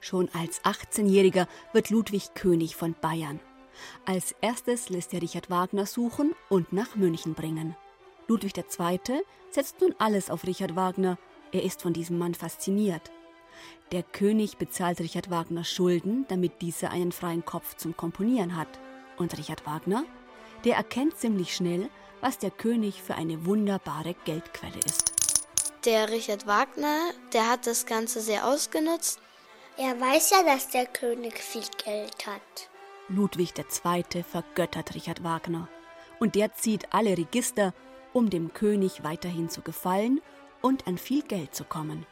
Schon 0.00 0.30
als 0.32 0.62
18-Jähriger 0.62 1.46
wird 1.74 1.90
Ludwig 1.90 2.32
König 2.34 2.76
von 2.76 2.94
Bayern. 2.98 3.40
Als 4.06 4.34
erstes 4.40 4.88
lässt 4.88 5.12
er 5.12 5.20
Richard 5.20 5.50
Wagner 5.50 5.84
suchen 5.84 6.34
und 6.48 6.72
nach 6.72 6.96
München 6.96 7.34
bringen. 7.34 7.76
Ludwig 8.26 8.56
II. 8.56 9.00
setzt 9.50 9.82
nun 9.82 9.94
alles 9.98 10.30
auf 10.30 10.46
Richard 10.46 10.76
Wagner. 10.76 11.18
Er 11.52 11.62
ist 11.62 11.82
von 11.82 11.92
diesem 11.92 12.16
Mann 12.16 12.34
fasziniert. 12.34 13.10
Der 13.92 14.02
König 14.02 14.56
bezahlt 14.56 15.00
Richard 15.00 15.30
Wagner 15.30 15.64
Schulden, 15.64 16.24
damit 16.28 16.62
dieser 16.62 16.90
einen 16.90 17.12
freien 17.12 17.44
Kopf 17.44 17.76
zum 17.76 17.96
Komponieren 17.96 18.56
hat. 18.56 18.78
Und 19.20 19.36
Richard 19.36 19.66
Wagner, 19.66 20.04
der 20.64 20.76
erkennt 20.76 21.18
ziemlich 21.18 21.54
schnell, 21.54 21.90
was 22.22 22.38
der 22.38 22.50
König 22.50 23.02
für 23.02 23.16
eine 23.16 23.44
wunderbare 23.44 24.14
Geldquelle 24.24 24.80
ist. 24.86 25.12
der 25.84 26.08
Richard 26.10 26.46
Wagner, 26.46 27.12
der 27.34 27.50
hat 27.50 27.66
das 27.66 27.84
Ganze 27.84 28.22
sehr 28.22 28.46
ausgenutzt. 28.46 29.18
Er 29.76 30.00
weiß 30.00 30.30
ja, 30.30 30.42
dass 30.42 30.70
der 30.70 30.86
König 30.86 31.38
viel 31.38 31.64
Geld 31.84 32.26
hat. 32.26 32.70
Ludwig 33.08 33.52
II. 33.58 34.22
vergöttert 34.22 34.94
Richard 34.94 35.22
Wagner. 35.22 35.68
Und 36.18 36.34
der 36.34 36.54
zieht 36.54 36.92
alle 36.94 37.16
Register, 37.16 37.74
um 38.14 38.30
dem 38.30 38.54
König 38.54 39.04
weiterhin 39.04 39.50
zu 39.50 39.60
gefallen 39.60 40.22
und 40.62 40.86
an 40.86 40.96
viel 40.96 41.22
Geld 41.22 41.54
zu 41.54 41.64
kommen. 41.64 42.06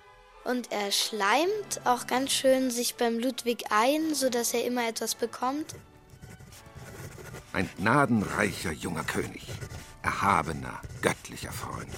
Und 0.45 0.73
er 0.73 0.93
schleimt 0.93 1.81
auch 1.85 2.07
ganz 2.07 2.33
schön 2.33 2.71
sich 2.71 2.97
beim 2.97 3.19
Ludwig 3.19 3.65
ein, 3.71 4.15
sodass 4.15 4.53
er 4.53 4.65
immer 4.65 4.87
etwas 4.87 5.15
bekommt. 5.15 5.75
Ein 7.59 7.69
gnadenreicher 7.77 8.71
junger 8.71 9.03
König, 9.03 9.45
erhabener, 10.03 10.81
göttlicher 11.03 11.51
Freund, 11.51 11.91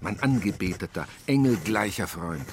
mein 0.00 0.18
angebeteter, 0.18 1.06
engelgleicher 1.28 2.08
Freund, 2.08 2.46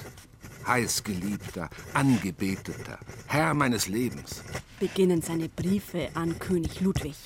heißgeliebter, 0.64 1.68
angebeteter, 1.92 3.00
Herr 3.26 3.52
meines 3.54 3.88
Lebens. 3.88 4.44
Beginnen 4.78 5.22
seine 5.22 5.48
Briefe 5.48 6.10
an 6.14 6.38
König 6.38 6.80
Ludwig. 6.80 7.16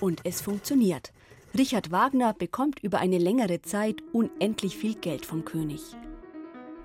Und 0.00 0.20
es 0.24 0.42
funktioniert. 0.42 1.14
Richard 1.56 1.90
Wagner 1.90 2.34
bekommt 2.34 2.80
über 2.80 2.98
eine 2.98 3.16
längere 3.16 3.62
Zeit 3.62 4.02
unendlich 4.12 4.76
viel 4.76 4.96
Geld 4.96 5.24
vom 5.24 5.46
König. 5.46 5.80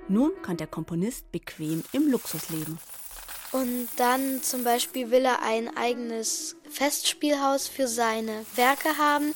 Nun 0.08 0.32
kann 0.42 0.56
der 0.56 0.68
Komponist 0.68 1.30
bequem 1.34 1.84
im 1.92 2.10
Luxus 2.10 2.50
leben. 2.50 2.80
Und 3.52 3.90
dann 3.98 4.42
zum 4.42 4.64
Beispiel 4.64 5.12
will 5.12 5.26
er 5.26 5.42
ein 5.44 5.76
eigenes 5.76 6.56
Festspielhaus 6.70 7.68
für 7.68 7.88
seine 7.88 8.46
Werke 8.56 8.98
haben. 8.98 9.34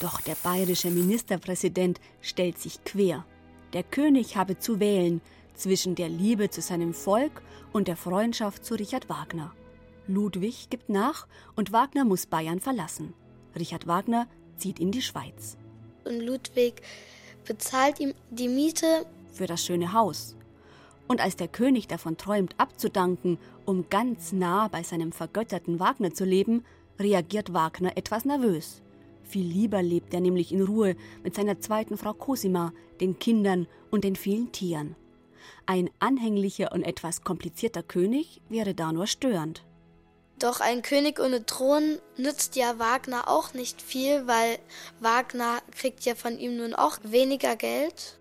Doch 0.00 0.20
der 0.20 0.36
bayerische 0.36 0.90
Ministerpräsident 0.90 2.00
stellt 2.20 2.58
sich 2.58 2.84
quer. 2.84 3.24
Der 3.72 3.82
König 3.82 4.36
habe 4.36 4.58
zu 4.58 4.80
wählen 4.80 5.20
zwischen 5.54 5.94
der 5.94 6.08
Liebe 6.08 6.50
zu 6.50 6.60
seinem 6.60 6.94
Volk 6.94 7.42
und 7.72 7.88
der 7.88 7.96
Freundschaft 7.96 8.64
zu 8.64 8.74
Richard 8.74 9.08
Wagner. 9.08 9.52
Ludwig 10.06 10.68
gibt 10.70 10.88
nach 10.88 11.26
und 11.56 11.72
Wagner 11.72 12.04
muss 12.04 12.26
Bayern 12.26 12.60
verlassen. 12.60 13.14
Richard 13.56 13.86
Wagner 13.86 14.26
zieht 14.56 14.80
in 14.80 14.90
die 14.90 15.02
Schweiz. 15.02 15.56
Und 16.04 16.20
Ludwig 16.20 16.82
bezahlt 17.46 18.00
ihm 18.00 18.14
die 18.30 18.48
Miete 18.48 19.06
für 19.32 19.46
das 19.46 19.64
schöne 19.64 19.92
Haus. 19.92 20.36
Und 21.12 21.20
als 21.20 21.36
der 21.36 21.48
König 21.48 21.88
davon 21.88 22.16
träumt, 22.16 22.54
abzudanken, 22.56 23.36
um 23.66 23.90
ganz 23.90 24.32
nah 24.32 24.68
bei 24.68 24.82
seinem 24.82 25.12
vergötterten 25.12 25.78
Wagner 25.78 26.14
zu 26.14 26.24
leben, 26.24 26.64
reagiert 26.98 27.52
Wagner 27.52 27.98
etwas 27.98 28.24
nervös. 28.24 28.80
Viel 29.22 29.44
lieber 29.44 29.82
lebt 29.82 30.14
er 30.14 30.22
nämlich 30.22 30.52
in 30.52 30.62
Ruhe 30.62 30.96
mit 31.22 31.34
seiner 31.34 31.60
zweiten 31.60 31.98
Frau 31.98 32.14
Cosima, 32.14 32.72
den 33.02 33.18
Kindern 33.18 33.66
und 33.90 34.04
den 34.04 34.16
vielen 34.16 34.52
Tieren. 34.52 34.96
Ein 35.66 35.90
anhänglicher 35.98 36.72
und 36.72 36.82
etwas 36.82 37.20
komplizierter 37.20 37.82
König 37.82 38.40
wäre 38.48 38.72
da 38.72 38.90
nur 38.90 39.06
störend. 39.06 39.62
Doch 40.38 40.60
ein 40.60 40.80
König 40.80 41.20
ohne 41.20 41.44
Thron 41.44 41.98
nützt 42.16 42.56
ja 42.56 42.78
Wagner 42.78 43.28
auch 43.28 43.52
nicht 43.52 43.82
viel, 43.82 44.26
weil 44.26 44.58
Wagner 45.00 45.58
kriegt 45.76 46.06
ja 46.06 46.14
von 46.14 46.38
ihm 46.38 46.56
nun 46.56 46.72
auch 46.72 46.96
weniger 47.02 47.54
Geld. 47.56 48.18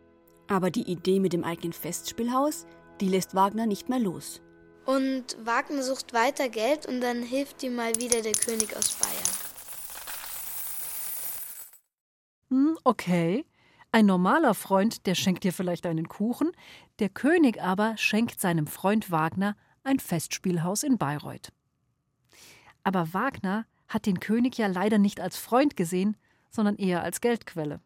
Aber 0.50 0.70
die 0.70 0.92
Idee 0.92 1.22
mit 1.22 1.32
dem 1.32 1.46
eigenen 1.46 1.72
Festspielhaus, 1.72 2.66
die 3.02 3.10
lässt 3.10 3.36
Wagner 3.36 3.66
nicht 3.66 3.90
mehr 3.90 4.00
los. 4.00 4.42
Und 4.86 5.38
Wagner 5.44 5.84
sucht 5.84 6.14
weiter 6.14 6.50
Geld 6.50 6.86
und 6.86 7.02
dann 7.02 7.24
hilft 7.24 7.62
ihm 7.64 7.76
mal 7.76 7.96
wieder 7.96 8.22
der 8.22 8.34
König 8.34 8.76
aus 8.76 8.96
Bayern. 8.96 9.52
Hm, 12.50 12.78
okay. 12.84 13.46
Ein 13.92 14.06
normaler 14.06 14.54
Freund, 14.54 15.06
der 15.06 15.16
schenkt 15.16 15.44
dir 15.44 15.52
vielleicht 15.52 15.86
einen 15.86 16.08
Kuchen, 16.08 16.52
der 17.00 17.10
König 17.10 17.62
aber 17.62 17.98
schenkt 17.98 18.40
seinem 18.40 18.68
Freund 18.68 19.12
Wagner 19.12 19.58
ein 19.84 20.00
Festspielhaus 20.00 20.84
in 20.84 20.98
Bayreuth. 20.98 21.52
Aber 22.84 23.14
Wagner 23.14 23.66
hat 23.88 24.06
den 24.06 24.20
König 24.20 24.58
ja 24.58 24.68
leider 24.68 24.98
nicht 24.98 25.20
als 25.20 25.38
Freund 25.38 25.76
gesehen, 25.76 26.16
sondern 26.50 26.78
eher 26.78 27.04
als 27.04 27.20
Geldquelle. 27.20 27.82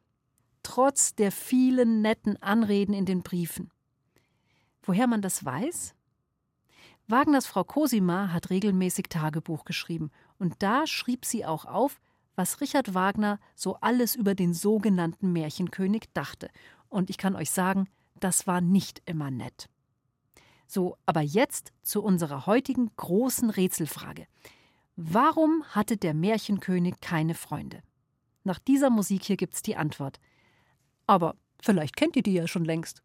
Trotz 0.63 1.15
der 1.15 1.32
vielen 1.32 2.01
netten 2.01 2.41
Anreden 2.41 2.93
in 2.93 3.06
den 3.06 3.23
Briefen. 3.23 3.71
Woher 4.86 5.08
man 5.08 5.21
das 5.21 5.43
weiß? 5.43 5.95
Wagners 7.08 7.45
Frau 7.45 7.63
Cosima 7.63 8.32
hat 8.32 8.50
regelmäßig 8.50 9.08
Tagebuch 9.10 9.65
geschrieben 9.65 10.12
und 10.39 10.56
da 10.60 10.88
schrieb 10.88 11.26
sie 11.26 11.45
auch 11.45 11.65
auf, 11.65 12.00
was 12.36 12.62
Richard 12.62 12.93
Wagner 12.93 13.39
so 13.56 13.76
alles 13.82 14.15
über 14.15 14.36
den 14.36 14.54
sogenannten 14.54 15.32
Märchenkönig 15.32 16.06
dachte. 16.13 16.50
Und 16.89 17.10
ich 17.10 17.17
kann 17.17 17.36
euch 17.36 17.52
sagen, 17.52 17.88
das 18.19 18.48
war 18.48 18.62
nicht 18.62 19.02
immer 19.06 19.32
nett. 19.32 19.69
So, 20.67 20.98
aber 21.06 21.21
jetzt 21.21 21.71
zu 21.84 22.04
unserer 22.04 22.45
heutigen 22.45 22.91
großen 22.95 23.50
Rätselfrage. 23.50 24.28
Warum 24.95 25.63
hatte 25.69 25.98
der 25.98 26.13
Märchenkönig 26.13 26.95
keine 27.02 27.36
Freunde? 27.36 27.82
Nach 28.43 28.60
dieser 28.60 28.89
Musik 28.89 29.24
hier 29.24 29.38
gibt's 29.38 29.62
die 29.62 29.76
Antwort. 29.76 30.19
Aber 31.08 31.36
vielleicht 31.62 31.95
kennt 31.95 32.15
ihr 32.15 32.24
die 32.24 32.34
ja 32.34 32.48
schon 32.48 32.65
längst. 32.65 33.04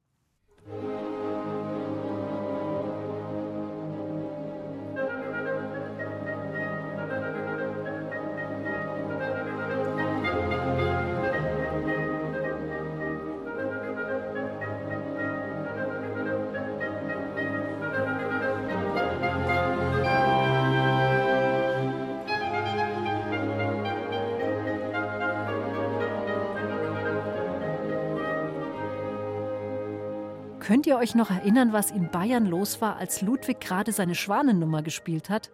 Könnt 30.60 30.86
ihr 30.86 30.98
euch 30.98 31.14
noch 31.14 31.30
erinnern, 31.30 31.72
was 31.72 31.90
in 31.90 32.10
Bayern 32.10 32.44
los 32.44 32.82
war, 32.82 32.96
als 32.96 33.22
Ludwig 33.22 33.60
gerade 33.60 33.92
seine 33.92 34.14
Schwanennummer 34.14 34.82
gespielt 34.82 35.30
hat? 35.30 35.50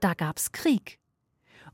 Da 0.00 0.14
gab's 0.14 0.52
Krieg. 0.52 1.00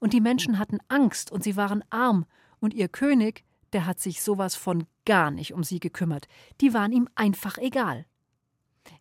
Und 0.01 0.15
die 0.15 0.23
Menschen 0.23 0.59
hatten 0.59 0.79
Angst 0.89 1.31
und 1.31 1.45
sie 1.45 1.57
waren 1.57 1.85
arm. 1.91 2.25
Und 2.61 2.73
ihr 2.73 2.89
König, 2.89 3.45
der 3.75 3.87
hat 3.87 4.01
sich 4.01 4.23
sowas 4.23 4.55
von 4.55 4.87
gar 5.05 5.31
nicht 5.31 5.53
um 5.53 5.63
sie 5.63 5.81
gekümmert. 5.81 6.29
Die 6.61 6.73
waren 6.73 6.93
ihm 6.93 7.09
einfach 7.15 7.59
egal. 7.59 8.07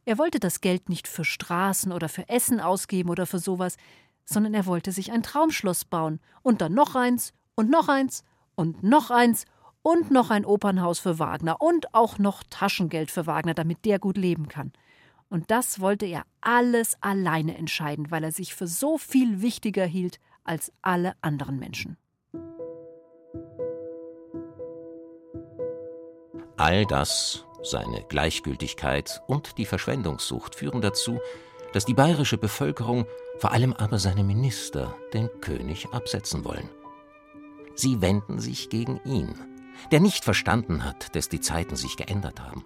Er 0.06 0.18
wollte 0.18 0.40
das 0.40 0.62
Geld 0.62 0.90
nicht 0.90 1.08
für 1.08 1.26
Straßen 1.26 1.92
oder 1.92 2.10
für 2.10 2.28
Essen 2.28 2.60
ausgeben 2.60 3.10
oder 3.10 3.26
für 3.26 3.40
sowas, 3.40 3.78
sondern 4.26 4.54
er 4.54 4.66
wollte 4.66 4.92
sich 4.92 5.12
ein 5.12 5.24
Traumschloss 5.24 5.86
bauen 5.86 6.20
und 6.44 6.62
dann 6.62 6.74
noch 6.74 6.96
eins 6.96 7.34
und 7.56 7.70
noch 7.70 7.88
eins 7.88 8.24
und 8.56 8.84
noch 8.84 9.12
eins 9.12 9.46
und 9.82 10.12
noch 10.12 10.30
ein 10.30 10.46
Opernhaus 10.46 11.00
für 11.00 11.20
Wagner 11.20 11.62
und 11.62 11.94
auch 11.94 12.20
noch 12.20 12.44
Taschengeld 12.50 13.12
für 13.12 13.28
Wagner, 13.28 13.54
damit 13.54 13.86
der 13.86 14.00
gut 14.00 14.18
leben 14.18 14.48
kann. 14.48 14.72
Und 15.30 15.50
das 15.50 15.80
wollte 15.80 16.06
er 16.06 16.24
alles 16.42 16.98
alleine 17.02 17.58
entscheiden, 17.58 18.12
weil 18.12 18.24
er 18.24 18.32
sich 18.32 18.54
für 18.54 18.68
so 18.68 18.98
viel 18.98 19.42
wichtiger 19.42 19.86
hielt 19.86 20.20
als 20.44 20.72
alle 20.82 21.14
anderen 21.22 21.58
Menschen. 21.58 21.98
All 26.58 26.86
das, 26.86 27.46
seine 27.64 28.04
Gleichgültigkeit 28.04 29.22
und 29.28 29.58
die 29.58 29.66
Verschwendungssucht 29.66 30.54
führen 30.54 30.82
dazu, 30.82 31.20
dass 31.74 31.86
die 31.86 31.94
bayerische 31.94 32.38
Bevölkerung, 32.38 33.06
vor 33.38 33.52
allem 33.52 33.74
aber 33.74 33.98
seine 33.98 34.24
Minister, 34.24 34.96
den 35.14 35.30
König 35.40 35.88
absetzen 35.92 36.44
wollen. 36.44 36.70
Sie 37.74 38.02
wenden 38.02 38.40
sich 38.40 38.70
gegen 38.70 39.00
ihn, 39.06 39.34
der 39.92 40.00
nicht 40.00 40.24
verstanden 40.24 40.84
hat, 40.84 41.16
dass 41.16 41.30
die 41.30 41.42
Zeiten 41.42 41.76
sich 41.76 41.98
geändert 41.98 42.40
haben, 42.40 42.66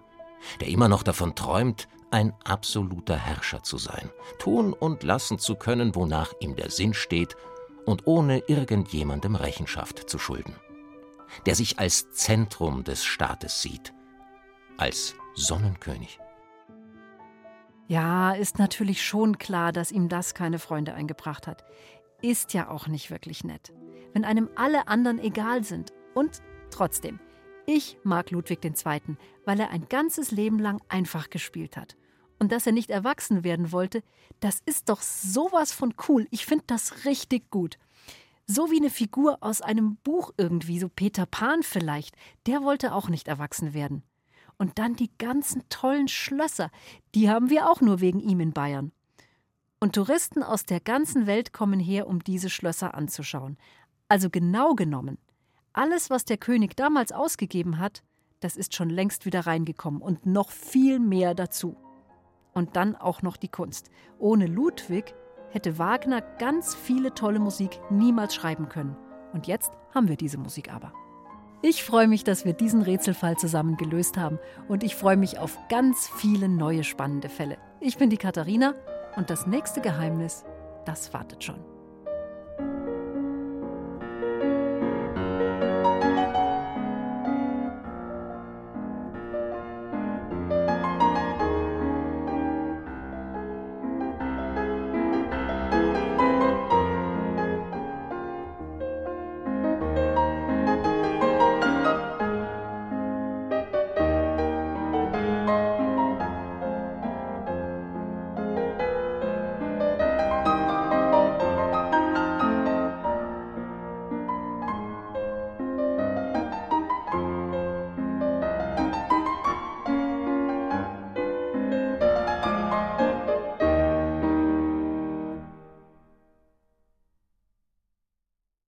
der 0.60 0.68
immer 0.68 0.88
noch 0.88 1.02
davon 1.02 1.34
träumt, 1.34 1.88
ein 2.10 2.32
absoluter 2.44 3.16
Herrscher 3.16 3.62
zu 3.62 3.78
sein, 3.78 4.10
tun 4.38 4.72
und 4.72 5.02
lassen 5.02 5.38
zu 5.38 5.56
können, 5.56 5.94
wonach 5.94 6.32
ihm 6.40 6.54
der 6.56 6.70
Sinn 6.70 6.94
steht 6.94 7.36
und 7.84 8.06
ohne 8.06 8.38
irgendjemandem 8.46 9.34
Rechenschaft 9.34 10.08
zu 10.08 10.18
schulden, 10.18 10.54
der 11.46 11.54
sich 11.54 11.78
als 11.78 12.10
Zentrum 12.12 12.84
des 12.84 13.04
Staates 13.04 13.62
sieht, 13.62 13.92
als 14.76 15.14
Sonnenkönig. 15.34 16.20
Ja, 17.88 18.32
ist 18.32 18.58
natürlich 18.58 19.04
schon 19.04 19.38
klar, 19.38 19.72
dass 19.72 19.92
ihm 19.92 20.08
das 20.08 20.34
keine 20.34 20.58
Freunde 20.58 20.94
eingebracht 20.94 21.46
hat. 21.46 21.64
Ist 22.20 22.52
ja 22.52 22.68
auch 22.68 22.88
nicht 22.88 23.10
wirklich 23.10 23.44
nett. 23.44 23.72
Wenn 24.12 24.24
einem 24.24 24.48
alle 24.56 24.88
anderen 24.88 25.20
egal 25.20 25.62
sind 25.62 25.92
und 26.14 26.42
Trotzdem, 26.70 27.20
ich 27.66 27.98
mag 28.04 28.30
Ludwig 28.30 28.64
II., 28.64 29.16
weil 29.44 29.60
er 29.60 29.70
ein 29.70 29.88
ganzes 29.88 30.30
Leben 30.30 30.58
lang 30.58 30.80
einfach 30.88 31.30
gespielt 31.30 31.76
hat. 31.76 31.96
Und 32.38 32.52
dass 32.52 32.66
er 32.66 32.72
nicht 32.72 32.90
erwachsen 32.90 33.44
werden 33.44 33.72
wollte, 33.72 34.02
das 34.40 34.60
ist 34.66 34.88
doch 34.88 35.00
sowas 35.00 35.72
von 35.72 35.94
cool. 36.08 36.26
Ich 36.30 36.46
finde 36.46 36.64
das 36.66 37.04
richtig 37.04 37.50
gut. 37.50 37.78
So 38.46 38.70
wie 38.70 38.76
eine 38.76 38.90
Figur 38.90 39.38
aus 39.40 39.62
einem 39.62 39.96
Buch 40.04 40.32
irgendwie, 40.36 40.78
so 40.78 40.88
Peter 40.88 41.26
Pan 41.26 41.62
vielleicht, 41.62 42.14
der 42.46 42.62
wollte 42.62 42.94
auch 42.94 43.08
nicht 43.08 43.26
erwachsen 43.26 43.74
werden. 43.74 44.04
Und 44.58 44.78
dann 44.78 44.94
die 44.94 45.10
ganzen 45.18 45.68
tollen 45.68 46.08
Schlösser, 46.08 46.70
die 47.14 47.28
haben 47.28 47.50
wir 47.50 47.68
auch 47.68 47.80
nur 47.80 48.00
wegen 48.00 48.20
ihm 48.20 48.40
in 48.40 48.52
Bayern. 48.52 48.92
Und 49.80 49.94
Touristen 49.94 50.42
aus 50.42 50.64
der 50.64 50.80
ganzen 50.80 51.26
Welt 51.26 51.52
kommen 51.52 51.80
her, 51.80 52.06
um 52.06 52.22
diese 52.22 52.48
Schlösser 52.48 52.94
anzuschauen. 52.94 53.58
Also 54.08 54.30
genau 54.30 54.74
genommen, 54.74 55.18
alles, 55.76 56.10
was 56.10 56.24
der 56.24 56.38
König 56.38 56.76
damals 56.76 57.12
ausgegeben 57.12 57.78
hat, 57.78 58.02
das 58.40 58.56
ist 58.56 58.74
schon 58.74 58.90
längst 58.90 59.26
wieder 59.26 59.46
reingekommen 59.46 60.00
und 60.00 60.26
noch 60.26 60.50
viel 60.50 60.98
mehr 60.98 61.34
dazu. 61.34 61.76
Und 62.54 62.76
dann 62.76 62.96
auch 62.96 63.22
noch 63.22 63.36
die 63.36 63.48
Kunst. 63.48 63.90
Ohne 64.18 64.46
Ludwig 64.46 65.14
hätte 65.50 65.78
Wagner 65.78 66.22
ganz 66.38 66.74
viele 66.74 67.12
tolle 67.12 67.38
Musik 67.38 67.78
niemals 67.90 68.34
schreiben 68.34 68.68
können. 68.68 68.96
Und 69.32 69.46
jetzt 69.46 69.72
haben 69.94 70.08
wir 70.08 70.16
diese 70.16 70.38
Musik 70.38 70.72
aber. 70.72 70.92
Ich 71.62 71.84
freue 71.84 72.08
mich, 72.08 72.24
dass 72.24 72.44
wir 72.44 72.52
diesen 72.52 72.82
Rätselfall 72.82 73.36
zusammen 73.36 73.76
gelöst 73.76 74.16
haben 74.16 74.38
und 74.68 74.84
ich 74.84 74.94
freue 74.94 75.16
mich 75.16 75.38
auf 75.38 75.58
ganz 75.68 76.08
viele 76.16 76.48
neue 76.48 76.84
spannende 76.84 77.28
Fälle. 77.28 77.58
Ich 77.80 77.98
bin 77.98 78.08
die 78.08 78.18
Katharina 78.18 78.74
und 79.16 79.30
das 79.30 79.46
nächste 79.46 79.80
Geheimnis, 79.80 80.44
das 80.84 81.12
wartet 81.12 81.44
schon. 81.44 81.75